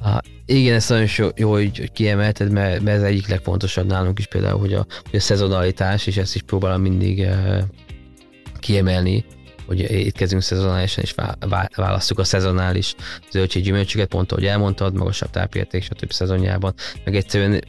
[0.00, 4.26] Ah, igen, ez nagyon jó, jó hogy kiemelted, mert, mert ez egyik legfontosabb nálunk is
[4.26, 7.62] például, hogy a, hogy a szezonalitás, és ezt is próbálom mindig uh,
[8.58, 9.24] kiemelni,
[9.66, 11.14] hogy étkezünk szezonálisan, és
[11.76, 12.94] választjuk a szezonális
[13.30, 16.12] zöldséggyümölcsöket, pont ahogy elmondtad, magasabb tápérték, stb.
[16.12, 16.74] szezonjában,
[17.04, 17.60] meg egyszerűen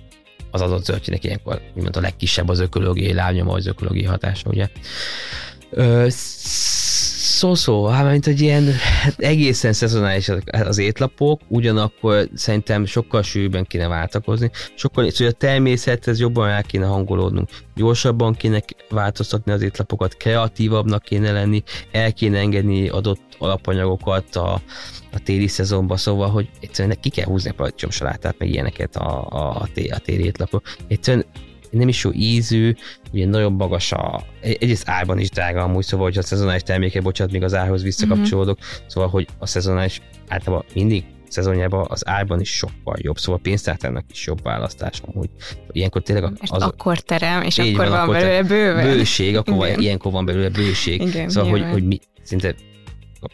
[0.51, 4.69] az adott zöldségnek ilyenkor, mint a legkisebb az ökológiai lábnyoma, az ökológiai hatása, ugye.
[5.69, 6.07] Ö,
[7.39, 8.63] szó-szó, hát mint egy ilyen
[9.03, 10.31] hát egészen szezonális
[10.63, 16.85] az étlapok, ugyanakkor szerintem sokkal sűrűbben kéne váltakozni, sokkal, szóval a természethez jobban el kéne
[16.85, 24.61] hangolódnunk, gyorsabban kéne változtatni az étlapokat, kreatívabbnak kéne lenni, el kéne engedni adott alapanyagokat a,
[25.11, 29.49] a téli szezonban, szóval, hogy egyszerűen ki kell húzni a paradicsomsalátát, meg ilyeneket a, a,
[29.49, 30.63] a, té, a téli étlapok.
[30.87, 31.25] Egyszerűen
[31.71, 32.73] nem is jó ízű,
[33.13, 37.33] ugye nagyon magas a, egyrészt árban is drága amúgy, szóval, hogy a szezonális termékek, bocsánat,
[37.33, 38.85] még az árhoz visszakapcsolódok, mm-hmm.
[38.87, 44.25] szóval, hogy a szezonális általában mindig szezonjában az árban is sokkal jobb, szóval pénztártának is
[44.25, 45.29] jobb választás amúgy.
[45.71, 46.61] Ilyenkor tényleg az...
[46.61, 48.83] akkor terem, és akkor van, van akkor belőle bőven.
[48.83, 51.01] Bőség, akkor van, ilyenkor van belőle bőség.
[51.01, 52.55] Igen, szóval, hogy, hogy mi, szinte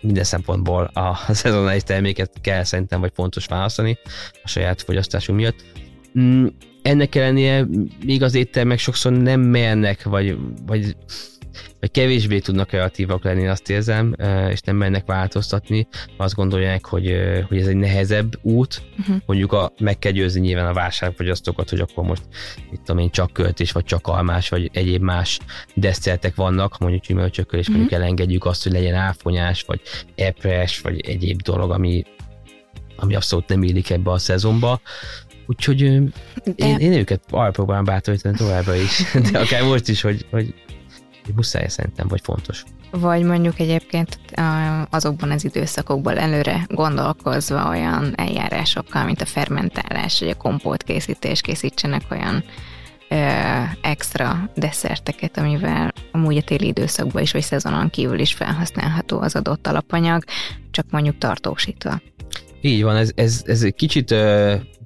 [0.02, 3.98] minden szempontból a szezonális terméket kell szerintem, vagy fontos választani
[4.44, 5.64] a saját fogyasztásunk miatt.
[6.86, 7.66] Ennek ellenére
[8.06, 10.96] még az éttermek sokszor nem mernek, vagy, vagy,
[11.80, 14.16] vagy kevésbé tudnak kreatívak lenni, azt érzem,
[14.50, 15.88] és nem mennek változtatni.
[16.18, 17.16] Azt gondolják, hogy,
[17.48, 19.16] hogy ez egy nehezebb út, uh-huh.
[19.26, 22.24] mondjuk a, meg kell győzni nyilván a vásárfogyasztókat, hogy akkor most
[22.72, 25.40] itt tudom én, csak költés, vagy csak almás, vagy egyéb más
[25.74, 27.82] desszertek vannak, mondjuk gyümölcsökkel, és uh-huh.
[27.82, 29.82] mondjuk elengedjük azt, hogy legyen áfonyás, vagy
[30.16, 32.04] epres, vagy egyéb dolog, ami
[32.98, 34.82] ami abszolút nem illik ebbe a szezonba.
[35.46, 36.12] Úgyhogy én,
[36.56, 40.54] én őket arra próbálom bátorítani továbbra is, de akár most is, hogy, hogy,
[41.36, 42.64] muszáj szerintem, vagy fontos.
[42.92, 44.20] Vagy mondjuk egyébként
[44.90, 52.02] azokban az időszakokban előre gondolkozva olyan eljárásokkal, mint a fermentálás, vagy a kompót készítés, készítsenek
[52.12, 52.44] olyan
[53.10, 53.16] ö,
[53.82, 59.68] extra desszerteket, amivel amúgy a téli időszakban is, vagy szezonon kívül is felhasználható az adott
[59.68, 60.24] alapanyag,
[60.72, 62.02] csak mondjuk tartósítva.
[62.62, 64.16] Így van, ez, ez, ez egy kicsit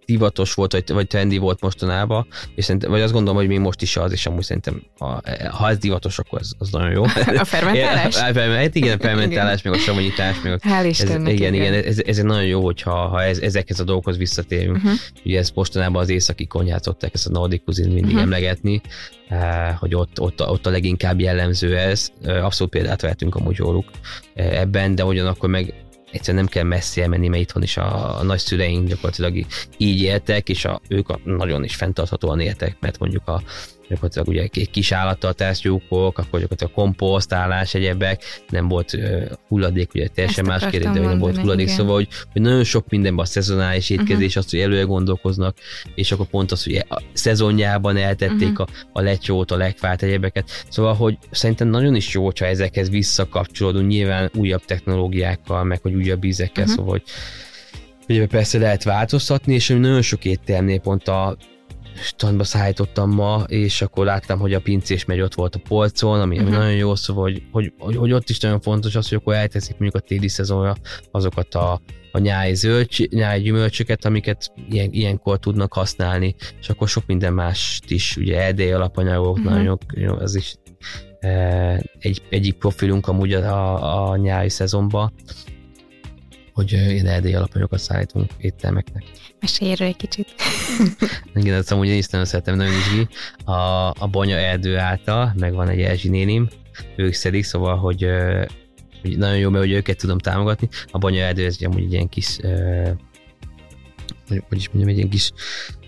[0.09, 3.81] divatos volt, vagy, vagy trendi volt mostanában, és szerintem, vagy azt gondolom, hogy még most
[3.81, 7.03] is az, és amúgy szerintem, ha, ha ez divatos, akkor az, az nagyon jó.
[7.43, 8.15] A fermentálás?
[8.59, 11.99] Hát igen, a fermentálás, meg a savanyítás, meg a, Hál' Istennek, ez, igen, igen, ez,
[12.05, 14.75] ez, nagyon jó, hogyha ha ez, ezekhez a dolgokhoz visszatérünk.
[14.75, 14.91] Uh-huh.
[15.25, 18.21] Ugye ezt mostanában az északi konyhát szokták ezt a Nordic cuisine mindig uh-huh.
[18.21, 18.81] emlegetni,
[19.27, 22.09] eh, hogy ott, ott, ott a leginkább jellemző ez.
[22.23, 23.85] Eh, abszolút példát vehetünk amúgy róluk
[24.33, 25.73] eh, ebben, de ugyanakkor meg
[26.11, 29.45] egyszerűen nem kell messzi elmenni, mert itthon is a, a nagyszüleink gyakorlatilag
[29.77, 33.41] így éltek, és a, ők a, nagyon is fenntarthatóan éltek, mert mondjuk a
[33.89, 40.45] gyakorlatilag ugye egy kis állattartásgyúkok, akkor gyakorlatilag komposztálás, egyebek, nem volt uh, hulladék, ugye teljesen
[40.45, 41.77] más kérdés, de nem volt hulladék, igen.
[41.77, 43.99] szóval, hogy, hogy nagyon sok mindenben a szezonális mhm.
[43.99, 44.43] étkezés, uh-huh.
[44.43, 45.57] azt, hogy előre gondolkoznak,
[45.95, 48.67] és akkor pont az, hogy a szezonjában eltették uh-huh.
[48.93, 53.87] a, a lecsót, a lekvát, egyebeket, szóval, hogy szerintem nagyon is jó, ha ezekhez visszakapcsolódunk,
[53.87, 56.77] nyilván újabb technológiákkal, meg hogy újabb ízekkel, uh-huh.
[56.77, 57.03] szóval, hogy
[58.09, 61.37] Ugye persze lehet változtatni, és nagyon sok éttermnél pont a
[61.95, 66.37] standba szállítottam ma, és akkor láttam, hogy a pincés megy ott volt a polcon, ami,
[66.37, 66.51] uh-huh.
[66.51, 69.77] nagyon jó, szóval, hogy, hogy, hogy, hogy, ott is nagyon fontos az, hogy akkor elteszik
[69.77, 70.75] mondjuk a téli szezonra
[71.11, 71.81] azokat a,
[72.11, 77.91] a nyári, zöld, nyári gyümölcsöket, amiket ilyen, ilyenkor tudnak használni, és akkor sok minden mást
[77.91, 79.53] is, ugye erdély alapanyagok, uh-huh.
[79.53, 80.55] nagyon jó, az is
[81.19, 85.13] e, egy, egyik profilunk amúgy a, a nyári szezonban,
[86.53, 89.03] hogy ilyen erdély alapanyagokat szállítunk éttermeknek.
[89.39, 90.33] Mesélj egy kicsit.
[91.35, 93.07] Igen, azt amúgy én is nagyon szeretem, nagyon izgi.
[93.43, 93.51] A,
[93.89, 96.47] a Banya erdő által, meg van egy Erzsi nénim,
[96.95, 98.07] ők szedik, szóval, hogy,
[99.01, 100.69] hogy nagyon jó, mert hogy őket tudom támogatni.
[100.91, 102.39] A Banya erdő, ez amúgy egy ilyen kis
[104.29, 105.31] hogy is mondjam, egy ilyen kis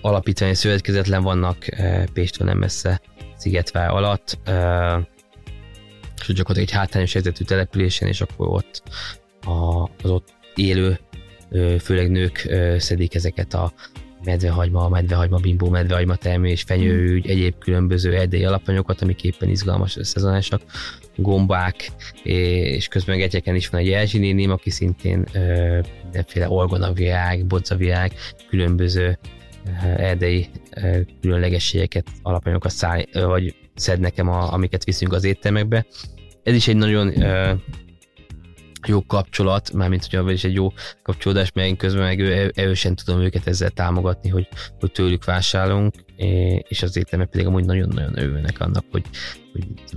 [0.01, 1.65] alapítvány szövetkezetlen vannak
[2.13, 3.01] Péstől nem messze
[3.37, 4.37] Szigetvár alatt,
[6.27, 8.83] és gyakorlatilag egy hátrányos helyzetű településen, és akkor ott
[9.45, 10.99] a, az ott élő
[11.79, 13.73] főleg nők szedik ezeket a
[14.23, 20.61] medvehagyma, medvehagyma, bimbó, medvehagyma termés, fenyőügy, egyéb különböző erdélyi alapanyagokat, amik éppen izgalmas szezonásak,
[21.15, 21.91] gombák,
[22.23, 25.25] és közben egyeken is van egy Erzsi aki szintén
[26.03, 28.11] mindenféle orgonavirág, bodzavirág,
[28.49, 29.19] különböző
[29.97, 30.49] erdei
[31.21, 35.85] különlegességeket, alapanyagokat száll, vagy szed nekem, a, amiket viszünk az éttermekbe.
[36.43, 37.13] Ez is egy nagyon
[38.87, 40.73] jó kapcsolat, mármint hogyha is egy jó
[41.03, 42.19] kapcsolódás, mert én közben meg
[42.55, 44.47] erősen tudom őket ezzel támogatni, hogy,
[44.79, 45.93] hogy tőlük vásárolunk,
[46.67, 49.03] és az éttermek pedig amúgy nagyon-nagyon örülnek annak, hogy,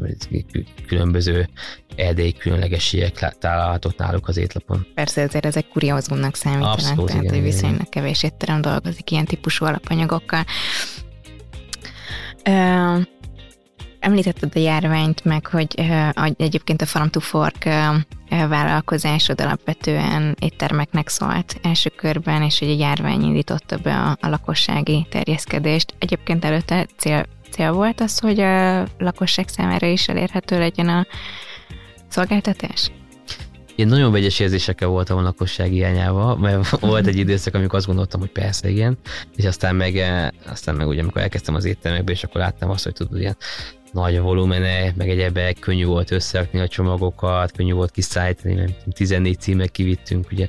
[0.01, 1.49] hogy különböző
[1.97, 4.87] erdélyi különlegességek találhatók náluk az étlapon.
[4.95, 7.91] Persze ezért ezek kuriózumnak számítanak, Abszolút, tehát igen, hogy viszonylag igen.
[7.91, 10.45] kevés étterem dolgozik ilyen típusú alapanyagokkal.
[14.05, 15.75] Említetted a járványt, meg hogy
[16.37, 17.65] egyébként a Farm to Fork
[18.29, 25.07] vállalkozásod alapvetően éttermeknek szólt első körben, és hogy a járvány indította be a, a lakossági
[25.11, 25.95] terjeszkedést.
[25.99, 31.07] Egyébként előtte cél, cél volt az, hogy a lakosság számára is elérhető legyen a
[32.09, 32.91] szolgáltatás?
[33.75, 38.21] Én nagyon vegyes érzésekkel voltam a lakosság hiányával, mert volt egy időszak, amikor azt gondoltam,
[38.21, 38.99] hogy persze igen,
[39.37, 40.03] és aztán meg,
[40.47, 43.37] aztán meg ugye, amikor elkezdtem az éttermekbe, és akkor láttam azt, hogy tudod, ilyen
[43.95, 49.41] nagy a volumene, meg egyebek, könnyű volt összerakni a csomagokat, könnyű volt kiszállítani, mert 14
[49.41, 50.49] címek kivittünk, ugye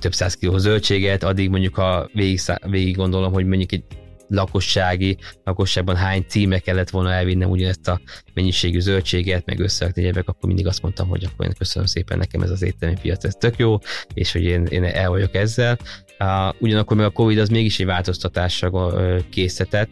[0.00, 3.84] több száz kiló zöldséget, addig mondjuk ha végig, végig gondolom, hogy mondjuk egy
[4.28, 8.00] lakossági, lakosságban hány címe kellett volna elvinnem ugyanezt a
[8.34, 12.42] mennyiségű zöldséget, meg összerakni egyebek, akkor mindig azt mondtam, hogy akkor én köszönöm szépen nekem
[12.42, 13.78] ez az éttermi piac, ez tök jó,
[14.14, 15.78] és hogy én, én el vagyok ezzel.
[16.18, 18.92] Uh, ugyanakkor meg a Covid az mégis egy változtatásra
[19.30, 19.90] készített,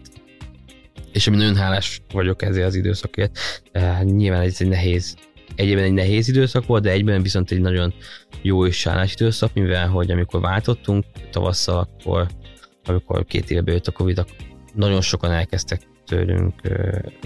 [1.16, 3.38] és ami nagyon hálás vagyok ezért az időszakért.
[3.74, 5.16] Uh, nyilván ez egy nehéz,
[5.54, 7.94] egyben egy nehéz időszak volt, de egyben viszont egy nagyon
[8.42, 12.26] jó és hálás időszak, mivel hogy amikor váltottunk tavasszal, akkor
[12.84, 14.24] amikor két évbe jött a Covid,
[14.74, 16.54] nagyon sokan elkezdtek tőlünk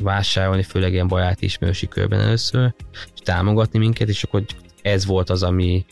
[0.00, 2.74] vásárolni, főleg ilyen baráti ismerősi körben először,
[3.14, 4.44] és támogatni minket, és akkor
[4.82, 5.84] ez volt az, ami,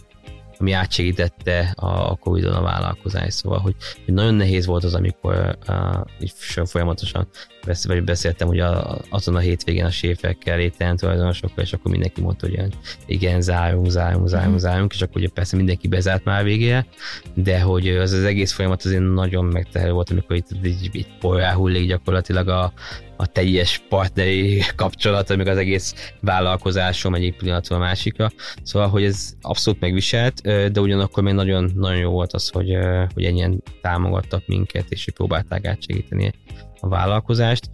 [0.58, 3.34] ami átsegítette a Covid-on a vállalkozás.
[3.34, 3.74] Szóval, hogy,
[4.04, 7.28] hogy nagyon nehéz volt az, amikor uh, folyamatosan
[7.64, 8.64] vagy beszéltem ugye
[9.08, 12.62] azon a hétvégén a séfekkel, ételen tulajdonosokkal, és akkor mindenki mondta, hogy
[13.06, 14.58] igen, zárunk, zárunk, zárunk, mhm.
[14.58, 16.86] zárunk, és akkor ugye persze mindenki bezárt már végére,
[17.34, 21.06] de hogy az az egész folyamat azért nagyon megtehelő volt, amikor itt így, így
[21.54, 22.72] hullik gyakorlatilag a,
[23.16, 28.30] a teljes partneri kapcsolat, amíg az egész vállalkozásom egyik pillanatról a másikra.
[28.62, 30.40] Szóval, hogy ez abszolút megviselt,
[30.72, 32.78] de ugyanakkor még nagyon, nagyon jó volt az, hogy,
[33.14, 36.32] hogy ennyien támogattak minket, és hogy próbálták átsegíteni
[36.80, 37.70] a vállalkozást.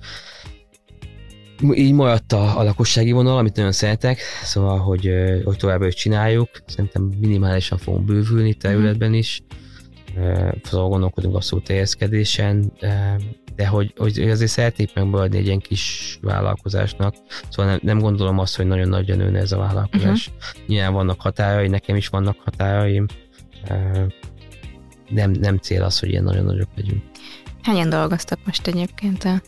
[1.74, 5.10] Így maradt a, a lakossági vonal, amit nagyon szeretek, szóval, hogy,
[5.44, 6.48] hogy továbbra is csináljuk.
[6.66, 9.42] Szerintem minimálisan fogunk bővülni területben is.
[10.62, 12.72] Szóval gondolkodunk abszolút teljeskedésen,
[13.56, 17.14] de hogy, hogy azért szeretnék megmaradni egy ilyen kis vállalkozásnak,
[17.48, 20.26] szóval nem, nem gondolom azt, hogy nagyon nagyan nőne ez a vállalkozás.
[20.26, 20.66] Uh-huh.
[20.66, 23.06] Nyilván vannak határai, nekem is vannak határaim,
[25.08, 27.02] nem, nem cél az, hogy ilyen nagyon nagyok legyünk.
[27.64, 29.42] Hányan dolgoztak most egyébként a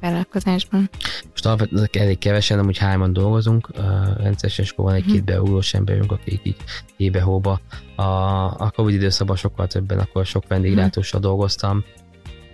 [0.00, 0.90] vállalkozásban?
[1.30, 3.76] Most alapvetően elég kevesen, amúgy hárman dolgozunk, uh,
[4.16, 5.26] rendszeresen, és akkor van egy-két uh-huh.
[5.26, 6.56] beúrós emberünk, akik így
[6.96, 7.60] ébe-hóba.
[7.96, 8.02] A,
[8.44, 11.34] a Covid időszakban sokkal többen, akkor sok vendéglátóssal uh-huh.
[11.34, 11.84] dolgoztam,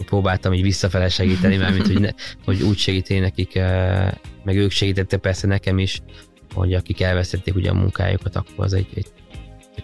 [0.04, 2.10] próbáltam így visszafele segíteni, mert mint hogy, ne,
[2.44, 3.54] hogy úgy segíteni nekik,
[4.44, 6.02] meg ők segítettek persze nekem is,
[6.54, 9.06] hogy akik elvesztették ugye a munkájukat, akkor az egy, egy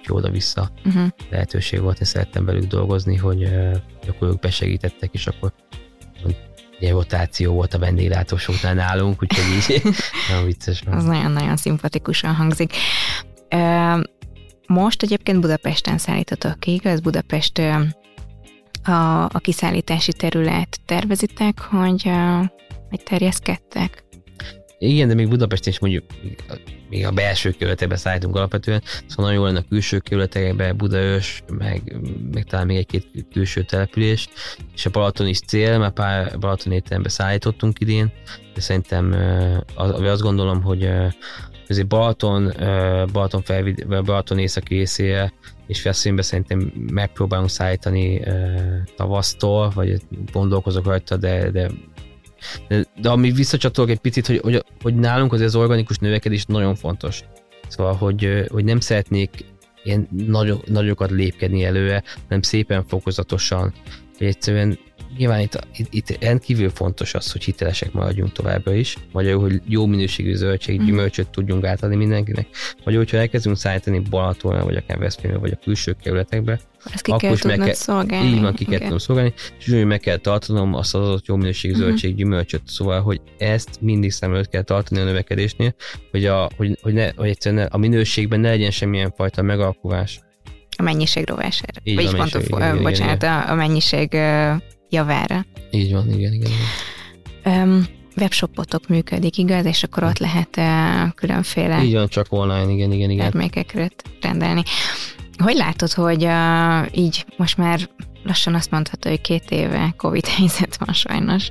[0.06, 1.08] jó oda-vissza uh-huh.
[1.30, 3.48] lehetőség volt, én szerettem velük dolgozni, hogy,
[4.08, 5.52] akkor ők besegítettek, és akkor
[6.78, 9.82] ilyen rotáció volt a vendéglátósoknál nálunk, úgyhogy így
[10.28, 10.94] nagyon vicces van.
[10.94, 12.72] Az nagyon-nagyon szimpatikusan hangzik.
[14.66, 17.00] Most egyébként Budapesten szállítotok ki, igaz?
[17.00, 17.58] Budapest
[18.84, 22.10] a, a kiszállítási terület tervezitek, hogy,
[22.88, 24.03] hogy terjeszkedtek?
[24.84, 26.04] Igen, de még Budapesten is mondjuk
[26.88, 31.96] még a belső kerületekbe szállítunk alapvetően, szóval nagyon jó lenne a külső kerületekbe, Budaörs, meg,
[32.32, 34.28] meg talán még egy-két külső település,
[34.74, 38.12] és a Balaton is cél, mert pár Balaton étterembe szállítottunk idén,
[38.54, 39.14] de szerintem
[39.74, 40.88] az, azt gondolom, hogy
[41.68, 42.52] azért Balaton,
[43.12, 45.32] Balaton, felvid, Balaton északi részére
[45.66, 48.22] és Feszénbe szerintem megpróbálunk szállítani
[48.96, 50.00] tavasztól, vagy
[50.32, 51.70] gondolkozok rajta, de, de
[52.68, 56.74] de, de ami visszacsatolok egy picit, hogy, hogy, hogy nálunk azért az organikus növekedés nagyon
[56.74, 57.24] fontos.
[57.68, 59.44] Szóval, hogy, hogy nem szeretnék
[59.84, 63.72] ilyen nagy, nagyokat lépkedni előre, hanem szépen fokozatosan,
[64.18, 64.78] hogy egyszerűen
[65.16, 69.86] nyilván itt, itt, itt rendkívül fontos az, hogy hitelesek maradjunk továbbra is, vagy hogy jó
[69.86, 70.84] minőségű zöldség, mm.
[70.84, 72.46] gyümölcsöt tudjunk átadni mindenkinek,
[72.84, 76.60] vagy hogyha elkezdünk szállítani Balatonra, vagy akár Veszprémbe, vagy a külső kerületekbe,
[76.92, 78.28] ezt ki akkor kell meg kell, szolgálni.
[78.28, 81.36] Így van, ki kell tudnom szolgálni, és úgy meg kell tartanom azt az adott jó
[81.36, 81.88] minőségű uh-huh.
[81.88, 85.74] zöldség, gyümölcsöt, szóval, hogy ezt mindig szem előtt kell tartani a növekedésnél,
[86.10, 90.20] hogy, a, hogy, hogy, ne, hogy egyszerűen a minőségben ne legyen semmilyen fajta megalkulás.
[90.76, 91.80] A mennyiség rovására.
[91.82, 94.16] Így Vagy pont, igen, bocsánat, igen, a, a mennyiség
[94.94, 95.46] javára.
[95.70, 96.50] Így van, igen, igen.
[97.42, 97.68] igen.
[97.68, 97.86] Um,
[98.16, 99.64] webshopotok működik, igaz?
[99.64, 100.60] És akkor ott lehet
[101.14, 103.30] különféle Így van, csak online, igen, igen, igen.
[103.30, 103.88] termékekről
[104.20, 104.62] rendelni.
[105.38, 107.88] Hogy látod, hogy uh, így most már
[108.24, 111.50] lassan azt mondható, hogy két éve Covid helyzet van sajnos,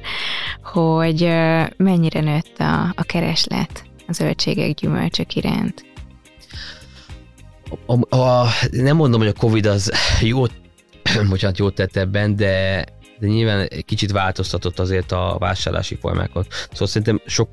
[0.63, 5.85] hogy uh, mennyire nőtt a, a kereslet a zöldségek, gyümölcsök iránt?
[7.85, 9.91] A, a, nem mondom, hogy a Covid az
[10.21, 10.51] jót,
[11.29, 12.85] bocsánat, jót tett ebben, de,
[13.19, 16.47] de nyilván egy kicsit változtatott azért a vásárlási formákat.
[16.71, 17.49] Szóval szerintem sok,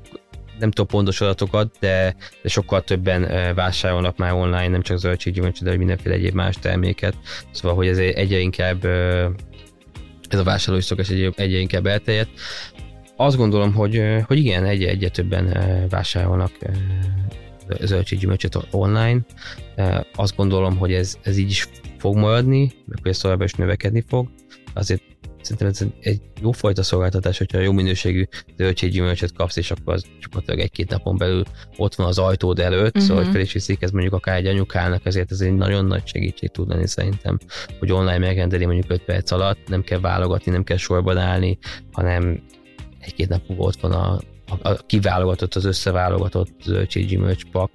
[0.59, 5.69] nem tudom pontos adatokat, de, de sokkal többen vásárolnak már online, nem csak zöldséggyümölcsöt, de
[5.69, 7.15] hogy mindenféle egyéb más terméket.
[7.51, 8.85] Szóval, hogy ez egyre inkább
[10.29, 12.29] ez a vásárlói szokás egyre, inkább elterjedt.
[13.15, 15.57] Azt gondolom, hogy, hogy igen, egyre, egyre többen
[15.89, 16.51] vásárolnak
[17.79, 19.19] zöldséggyümölcsöt online.
[20.15, 24.03] Azt gondolom, hogy ez, ez így is fog maradni, meg hogy ez továbbra is növekedni
[24.07, 24.29] fog.
[24.73, 25.01] Azért
[25.41, 28.23] szerintem ez egy jó fajta szolgáltatás, hogyha jó minőségű
[28.57, 31.43] zöldséggyümölcsöt kapsz, és akkor az gyakorlatilag egy-két napon belül
[31.77, 33.01] ott van az ajtód előtt, uh-huh.
[33.01, 36.07] szóval hogy fel is viszik, ez mondjuk akár egy anyukának, ezért ez egy nagyon nagy
[36.07, 37.37] segítség tud lenni szerintem,
[37.79, 41.57] hogy online megrendeli mondjuk 5 perc alatt, nem kell válogatni, nem kell sorban állni,
[41.91, 42.43] hanem
[42.99, 44.13] egy-két nap ott van a,
[44.47, 47.71] a, a kiválogatott, az összeválogatott zöldséggyümölcs pak,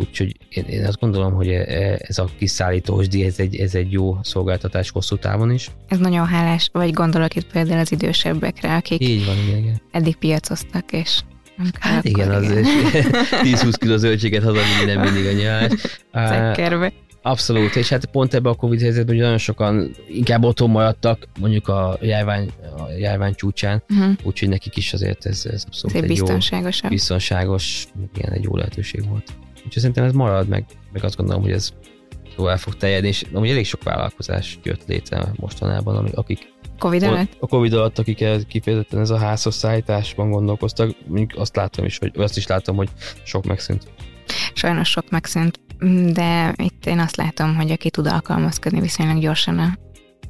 [0.00, 3.92] Úgyhogy én, én azt gondolom, hogy e, e, ez a kiszállítós ez egy, ez egy
[3.92, 5.70] jó szolgáltatás hosszú távon is.
[5.88, 9.80] Ez nagyon hálás, vagy gondolok itt például az idősebbekre, akik Így van, igen, igen.
[9.90, 11.20] eddig piacoztak, és
[11.78, 15.72] hát igen, az 10-20 kiló zöldséget hazavinni nem mindig a nyilás.
[17.22, 21.68] Abszolút, és hát pont ebben a Covid helyzetben hogy nagyon sokan inkább otthon maradtak, mondjuk
[21.68, 24.12] a járvány, a járvány csúcsán, uh-huh.
[24.22, 26.80] úgyhogy nekik is azért ez, ez abszolút Szép egy biztonságos.
[26.82, 29.32] jó, biztonságos, igen, egy jó lehetőség volt.
[29.68, 31.72] Úgyhogy szerintem ez marad, meg, meg azt gondolom, hogy ez
[32.36, 36.38] tovább fog terjedni, és amúgy elég sok vállalkozás jött létre mostanában, akik
[36.78, 37.36] Covid alatt?
[37.40, 42.12] A Covid alatt, akik kifejezetten ez a házhoz szállításban gondolkoztak, mondjuk azt látom is, hogy
[42.16, 42.88] azt is látom, hogy
[43.24, 43.82] sok megszűnt.
[44.54, 45.60] Sajnos sok megszűnt,
[46.12, 49.78] de itt én azt látom, hogy aki tud alkalmazkodni viszonylag gyorsan a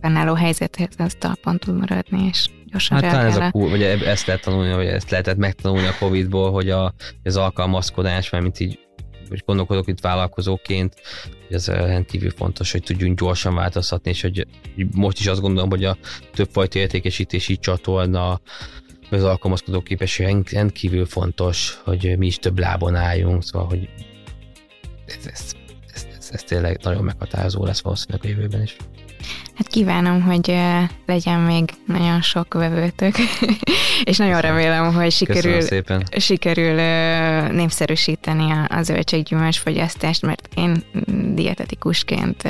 [0.01, 4.27] fennálló helyzethez, az talpon tud maradni, és gyorsan hát talán ez a cool, vagy ezt
[4.27, 8.88] lehet tanulni, vagy ezt lehetett megtanulni a Covid-ból, hogy a, az alkalmazkodás, mert mint így
[9.29, 10.95] hogy gondolkodok itt vállalkozóként,
[11.47, 14.47] hogy ez rendkívül fontos, hogy tudjunk gyorsan változtatni, és hogy
[14.95, 15.97] most is azt gondolom, hogy a
[16.35, 18.41] többfajta értékesítési csatorna,
[19.11, 23.89] az alkalmazkodó képesség rendkívül fontos, hogy mi is több lábon álljunk, szóval, hogy
[25.07, 25.53] ez, ez,
[25.95, 28.77] ez, ez, ez tényleg nagyon meghatározó lesz valószínűleg a jövőben is.
[29.55, 30.55] Hát kívánom, hogy
[31.07, 33.15] legyen még nagyon sok vevőtök,
[34.05, 35.61] és nagyon remélem, hogy sikerül,
[36.17, 36.75] sikerül
[37.51, 40.83] népszerűsíteni a, zöldséggyümölcs fogyasztást, mert én
[41.35, 42.43] dietetikusként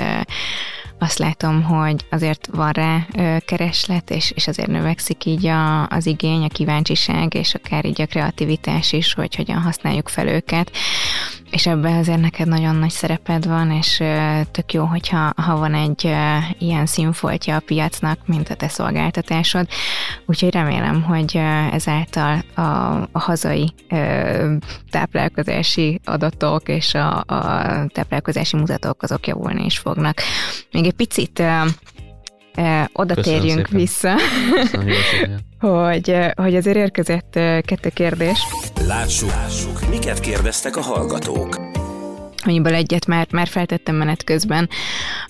[0.98, 3.06] azt látom, hogy azért van rá
[3.44, 8.06] kereslet, és, és azért növekszik így a, az igény, a kíváncsiság, és akár így a
[8.06, 10.70] kreativitás is, hogy hogyan használjuk fel őket
[11.50, 14.02] és ebben azért neked nagyon nagy szereped van, és
[14.50, 16.04] tök jó, hogyha ha van egy
[16.58, 19.68] ilyen színfoltja a piacnak, mint a te szolgáltatásod.
[20.26, 21.40] Úgyhogy remélem, hogy
[21.72, 22.60] ezáltal a,
[23.12, 23.72] a hazai
[24.90, 30.20] táplálkozási adatok és a, a táplálkozási mutatók azok javulni is fognak.
[30.72, 31.42] Még egy picit
[32.92, 33.80] oda Köszönöm térjünk szépen.
[33.80, 34.14] vissza,
[35.68, 37.30] hogy, hogy azért érkezett
[37.62, 38.38] kettő kérdés.
[38.86, 41.56] Lássuk, lássuk, miket kérdeztek a hallgatók
[42.48, 44.68] amiből egyet már, már feltettem menet közben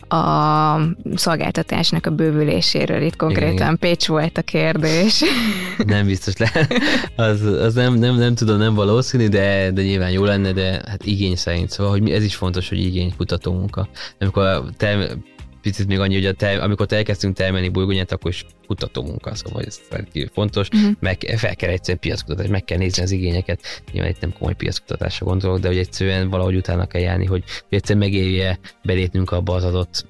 [0.09, 0.81] a
[1.15, 3.03] szolgáltatásnak a bővüléséről.
[3.03, 3.79] Itt konkrétan igen, igen.
[3.79, 5.23] Pécs volt a kérdés.
[5.87, 6.69] Nem biztos le.
[7.17, 11.05] Az, az nem, nem, nem tudom, nem valószínű, de, de nyilván jó lenne, de hát
[11.05, 11.71] igény szerint.
[11.71, 13.89] Szóval, hogy ez is fontos, hogy igénykutató munka.
[14.19, 15.17] Amikor te
[15.61, 19.35] picit még annyi, hogy a te, amikor te elkezdtünk termelni burgonyát, akkor is kutató munka,
[19.35, 20.93] szóval ez rendkívül fontos, uh-huh.
[21.01, 23.61] meg fel kell egyszerűen piackutatás, meg kell nézni az igényeket,
[23.93, 27.79] nyilván itt nem komoly piackutatásra gondolok, de hogy egyszerűen valahogy utána kell járni, hogy, hogy
[27.79, 30.07] egyszerűen megérje belépnünk abba az adott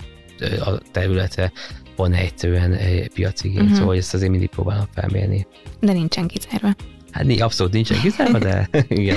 [0.60, 1.52] a területre,
[1.96, 2.78] van egyszerűen
[3.14, 3.76] piacigény, uh-huh.
[3.78, 5.46] szóval ezt azért mindig próbálom felmérni.
[5.80, 6.74] De nincsen kizárva.
[7.10, 9.16] Hát abszolút nincsen kizárva, de igen.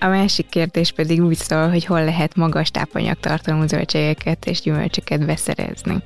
[0.00, 6.02] A másik kérdés pedig úgy szól, hogy hol lehet magas tápanyagtartalmú zöldségeket és gyümölcsöket beszerezni.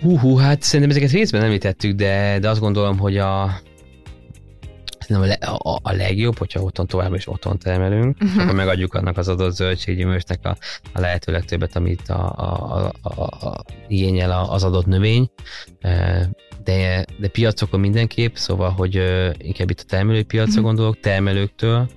[0.00, 3.42] Hú, hú, hát szerintem ezeket részben említettük, de, de azt gondolom, hogy a,
[5.08, 8.42] a, a, a legjobb, hogyha otthon tovább is otthon termelünk, uh-huh.
[8.42, 10.56] akkor megadjuk annak az adott zöldséggyümölcsnek a,
[10.92, 15.30] a lehető legtöbbet, amit a, a, a, a, igényel az adott növény
[16.64, 18.94] de, de piacokon mindenképp, szóval, hogy
[19.38, 20.64] inkább itt a termelőpiacra uh-huh.
[20.64, 21.88] gondolok, termelőktől,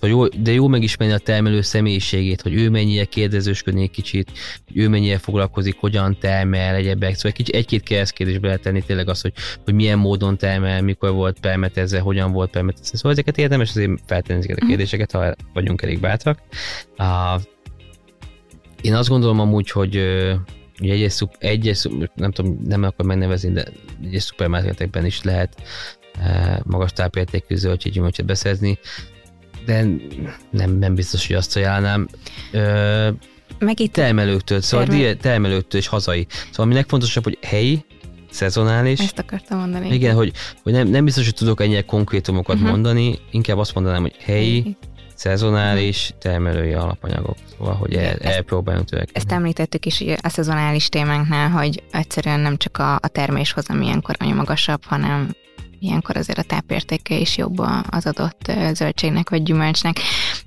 [0.00, 4.30] Szóval jó, de jó megismerni a termelő személyiségét, hogy ő mennyire kérdezősködni egy kicsit,
[4.66, 7.14] hogy ő mennyire foglalkozik, hogyan termel, egyebek.
[7.14, 9.32] Szóval egy egy-két keresztkérdésbe lehet tenni tényleg az, hogy,
[9.64, 12.96] hogy milyen módon termel, mikor volt permetezve, hogyan volt permetezve.
[12.96, 14.68] Szóval ezeket érdemes azért feltenni ezeket a mhm.
[14.68, 16.42] kérdéseket, ha vagyunk elég bátrak.
[16.98, 17.42] Uh,
[18.82, 19.96] én azt gondolom amúgy, hogy
[20.80, 23.64] Ugye egyes, egyes nem tudom, nem akar megnevezni, de
[24.04, 25.62] egyes szupermarketekben is lehet
[26.20, 28.78] e, magas tápértékű zöldséggyümölcsöt beszerzni,
[29.66, 29.86] de
[30.50, 32.08] nem, nem biztos, hogy azt ajánlnám.
[32.52, 33.12] E,
[33.58, 35.16] Meg itt termelőktől, szóval termel...
[35.16, 36.26] termelőktől és hazai.
[36.30, 37.84] Szóval ami legfontosabb, hogy helyi,
[38.30, 39.00] szezonális.
[39.00, 39.94] Ezt akartam mondani.
[39.94, 40.32] Igen, hogy,
[40.62, 42.70] hogy nem, nem biztos, hogy tudok ennyire konkrétumokat uh-huh.
[42.70, 44.76] mondani, inkább azt mondanám, hogy helyi,
[45.18, 47.36] szezonális termelői alapanyagok.
[47.56, 49.20] Szóval, hogy el, elpróbáljunk törekedni.
[49.20, 54.32] Ezt említettük is a szezonális témánknál, hogy egyszerűen nem csak a, a terméshozam ilyenkor annyi
[54.32, 55.30] magasabb, hanem
[55.80, 57.58] ilyenkor azért a tápértéke is jobb
[57.90, 59.96] az adott zöldségnek vagy gyümölcsnek.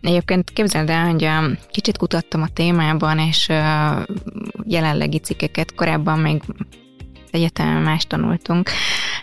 [0.02, 1.30] Egyébként képzeld el, hogy
[1.72, 3.48] kicsit kutattam a témában, és
[4.64, 6.42] jelenlegi cikkeket korábban még
[7.32, 8.70] egyetemen más tanultunk,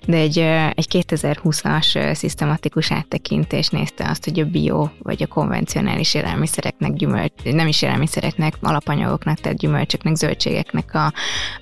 [0.07, 0.39] de egy,
[0.75, 7.67] egy 2020-as szisztematikus áttekintés nézte azt, hogy a bio vagy a konvencionális élelmiszereknek, gyümölcs, nem
[7.67, 11.13] is élelmiszereknek, alapanyagoknak, tehát gyümölcsöknek, zöldségeknek a,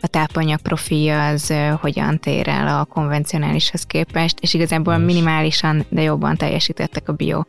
[0.00, 6.36] a tápanyag profilja az hogyan tér el a konvencionálishoz képest, és igazából minimálisan, de jobban
[6.36, 7.42] teljesítettek a bio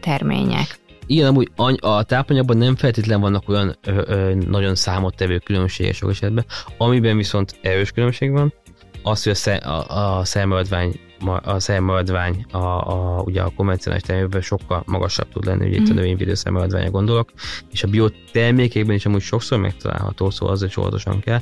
[0.00, 0.80] termények.
[1.12, 1.50] Igen, amúgy
[1.80, 6.44] a tápanyagban nem feltétlen vannak olyan ö, ö, nagyon számottevő különbségek sok esetben,
[6.78, 8.52] amiben viszont erős különbség van,
[9.02, 11.00] az, hogy a, sze, a, a szermaradvány
[11.42, 15.82] a szermaradvány a, a, ugye a konvencionális termékben sokkal magasabb tud lenni, ugye mm.
[15.82, 16.00] itt a mhm.
[16.00, 17.30] növényvédő gondolok,
[17.70, 21.40] és a biotermékekben is amúgy sokszor megtalálható, szóval azért óvatosan kell,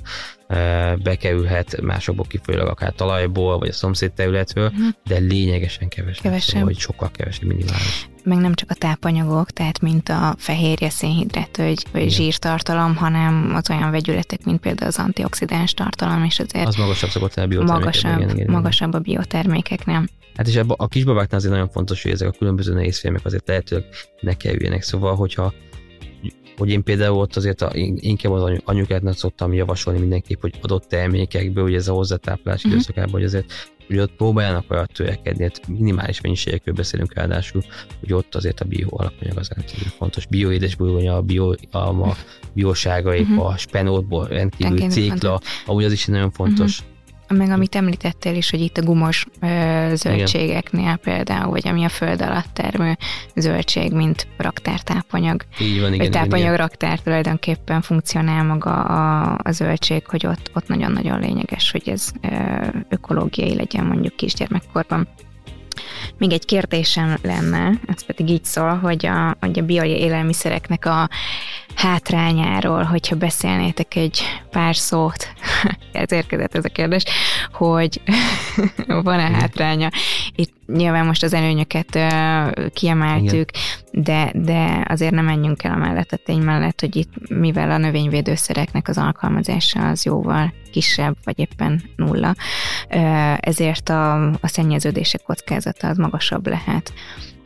[1.02, 4.88] bekerülhet másokból kifolyólag akár talajból, vagy a szomszéd területről, mm.
[5.06, 6.48] de lényegesen kevesebb, kevesebb.
[6.48, 11.56] Szóval, hogy sokkal kevesebb minimális meg nem csak a tápanyagok, tehát mint a fehérje, szénhidrát
[11.56, 16.76] vagy, vagy zsírtartalom, hanem az olyan vegyületek, mint például az antioxidáns tartalom, és azért az
[16.76, 20.04] magasabb szokott a magasabb, igen, igen, magasabb a biotermékeknél.
[20.36, 23.84] Hát és ebbe, a kisbabáknál azért nagyon fontos, hogy ezek a különböző nehézfélmek azért lehetőleg
[24.20, 24.82] ne kerüljenek.
[24.82, 25.52] Szóval, hogyha
[26.60, 31.64] hogy én például ott azért a, inkább az anyukátnak szoktam javasolni mindenképp, hogy adott termékekből,
[31.64, 32.72] hogy ez a hozzátáplás uh-huh.
[32.72, 33.52] időszakában, hogy azért
[33.86, 37.62] hogy ott próbáljanak olyat törekedni, hát minimális mennyiségekről beszélünk ráadásul,
[38.00, 40.26] hogy ott azért a bio alapanyag az rendkívül fontos.
[40.26, 42.16] Bio édesburgonya, a bio alma,
[42.52, 43.46] bioságaik, uh-huh.
[43.46, 46.78] a spenótból rendkívül cékla, amúgy az is nagyon fontos.
[46.78, 46.98] Uh-huh
[47.36, 49.46] meg amit említettél is, hogy itt a gumos ö,
[49.94, 51.00] zöldségeknél igen.
[51.00, 52.96] például, vagy ami a föld alatt termő
[53.34, 55.42] zöldség, mint raktártápanyag.
[55.60, 60.50] Így van, igen, vagy tápanyag igen, raktár tulajdonképpen funkcionál maga a, a zöldség, hogy ott,
[60.54, 62.28] ott nagyon-nagyon lényeges, hogy ez ö,
[62.88, 65.08] ökológiai legyen mondjuk kisgyermekkorban.
[66.20, 71.08] Még egy kérdésem lenne, ez pedig így szól, hogy a, hogy a bioélelmiszereknek a
[71.74, 75.28] hátrányáról, hogyha beszélnétek egy pár szót,
[75.92, 77.04] ez érkezett ez a kérdés,
[77.52, 78.00] hogy
[78.86, 79.90] van-e hátránya.
[80.34, 81.98] Itt nyilván most az előnyöket
[82.72, 83.50] kiemeltük,
[83.92, 87.78] de, de azért nem menjünk el a mellett a tény mellett, hogy itt mivel a
[87.78, 92.34] növényvédőszereknek az alkalmazása az jóval kisebb, vagy éppen nulla,
[93.40, 96.92] ezért a, a szennyeződések kockázata az magasabb lehet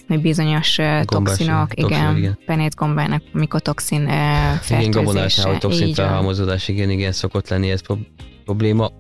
[0.09, 2.39] hogy bizonyos Gombás, toxinok, igen, igen.
[2.47, 4.79] penétgombának mikotoxin fertőzése.
[4.79, 7.81] Igen, gabonásnál, hogy toxin felhalmozódás, igen, igen, szokott lenni ez
[8.45, 8.91] probléma.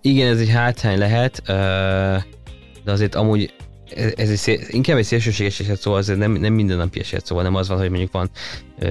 [0.00, 1.42] Igen, ez egy hátrány lehet,
[2.84, 3.54] de azért amúgy
[4.16, 7.68] ez egy, inkább egy szélsőséges eset, szóval azért nem, nem mindennapi eset, szóval nem az
[7.68, 8.30] van, hogy mondjuk van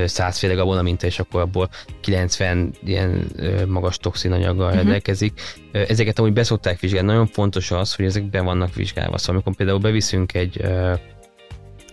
[0.06, 1.70] százféle gabona minta, és akkor abból
[2.02, 3.28] 90 ilyen
[3.68, 4.76] magas toxinanyaggal uh-huh.
[4.76, 5.42] rendelkezik.
[5.72, 7.08] Ezeket amúgy beszokták vizsgálni.
[7.08, 9.18] Nagyon fontos az, hogy ezek be vannak vizsgálva.
[9.18, 10.62] Szóval amikor például beviszünk egy,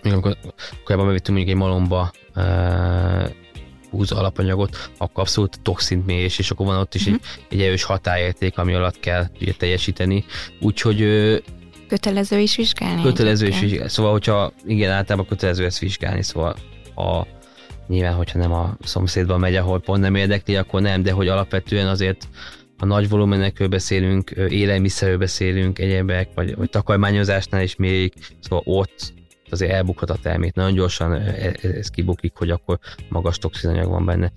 [0.03, 0.37] amikor
[0.83, 2.11] korábban bevittünk mondjuk egy malomba
[3.89, 7.19] húz alapanyagot, akkor abszolút toxint mérés, és akkor van ott is uh-huh.
[7.23, 7.59] egy, mhm.
[7.59, 10.25] egy erős határérték, ami alatt kell ugye, teljesíteni.
[10.59, 11.01] Úgyhogy
[11.87, 13.01] Kötelező is vizsgálni?
[13.01, 13.89] Kötelező is vizsgálni.
[13.89, 16.55] Szóval, hogyha igen, általában kötelező ezt vizsgálni, szóval
[16.95, 17.27] a,
[17.87, 21.87] nyilván, hogyha nem a szomszédban megy, ahol pont nem érdekli, akkor nem, de hogy alapvetően
[21.87, 22.27] azért
[22.77, 29.13] a nagy volumenekről beszélünk, élelmiszerről beszélünk, egyebek, vagy, vagy takarmányozásnál is még, szóval ott
[29.49, 30.53] azért elbukhat a termék.
[30.53, 32.79] Nagyon gyorsan e, e, ez kibukik, hogy akkor
[33.09, 34.31] magas toxinanyag van benne.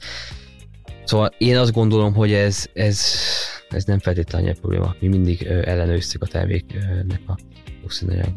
[1.05, 3.13] Szóval én azt gondolom, hogy ez, ez,
[3.69, 4.95] ez nem feltétlenül egy probléma.
[5.01, 7.39] Mi mindig ellenőrztük a terméknek a
[7.81, 8.33] toxinanyag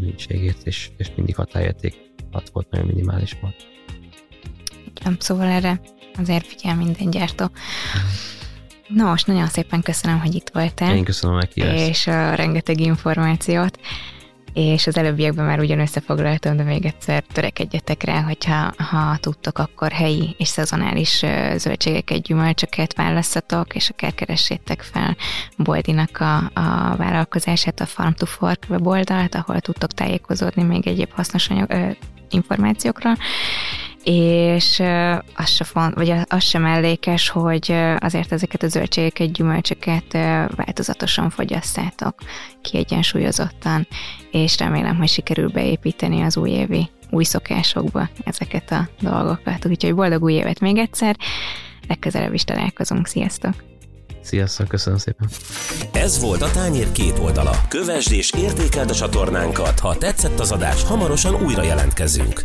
[0.00, 1.94] mennyiségét, és, és mindig határérték
[2.30, 3.66] alatt volt nagyon minimális volt.
[4.94, 5.80] Igen, szóval erre
[6.18, 7.50] azért figyel minden gyártó.
[8.88, 10.96] Na most nagyon szépen köszönöm, hogy itt voltál.
[10.96, 13.78] Én köszönöm a És a rengeteg információt.
[14.52, 19.92] És az előbbiekben már ugyan összefoglaltam, de még egyszer törekedjetek rá, hogyha ha tudtok, akkor
[19.92, 21.24] helyi és szezonális
[21.56, 25.16] zöldségeket, gyümölcsöket választatok, és akár keressétek fel
[25.56, 31.48] Boldinak a, a vállalkozását, a Farm to Fork weboldalt, ahol tudtok tájékozódni még egyéb hasznos
[31.48, 31.90] anyag, ö,
[32.30, 33.12] információkra,
[34.04, 34.82] és
[35.34, 40.12] az, se font, vagy az sem mellékes, hogy azért ezeket a zöldségeket, gyümölcsöket
[40.56, 42.14] változatosan fogyasztátok,
[42.62, 43.86] kiegyensúlyozottan,
[44.30, 49.66] és remélem, hogy sikerül beépíteni az újévi új szokásokba ezeket a dolgokat.
[49.66, 51.16] Úgyhogy boldog új évet még egyszer,
[51.88, 53.06] legközelebb is találkozunk.
[53.06, 53.54] Sziasztok!
[54.22, 55.28] Sziasztok, köszönöm szépen!
[55.92, 57.52] Ez volt a Tányér két oldala.
[57.68, 59.78] Kövesd és értékeld a csatornánkat.
[59.78, 62.42] Ha tetszett az adás, hamarosan újra jelentkezünk.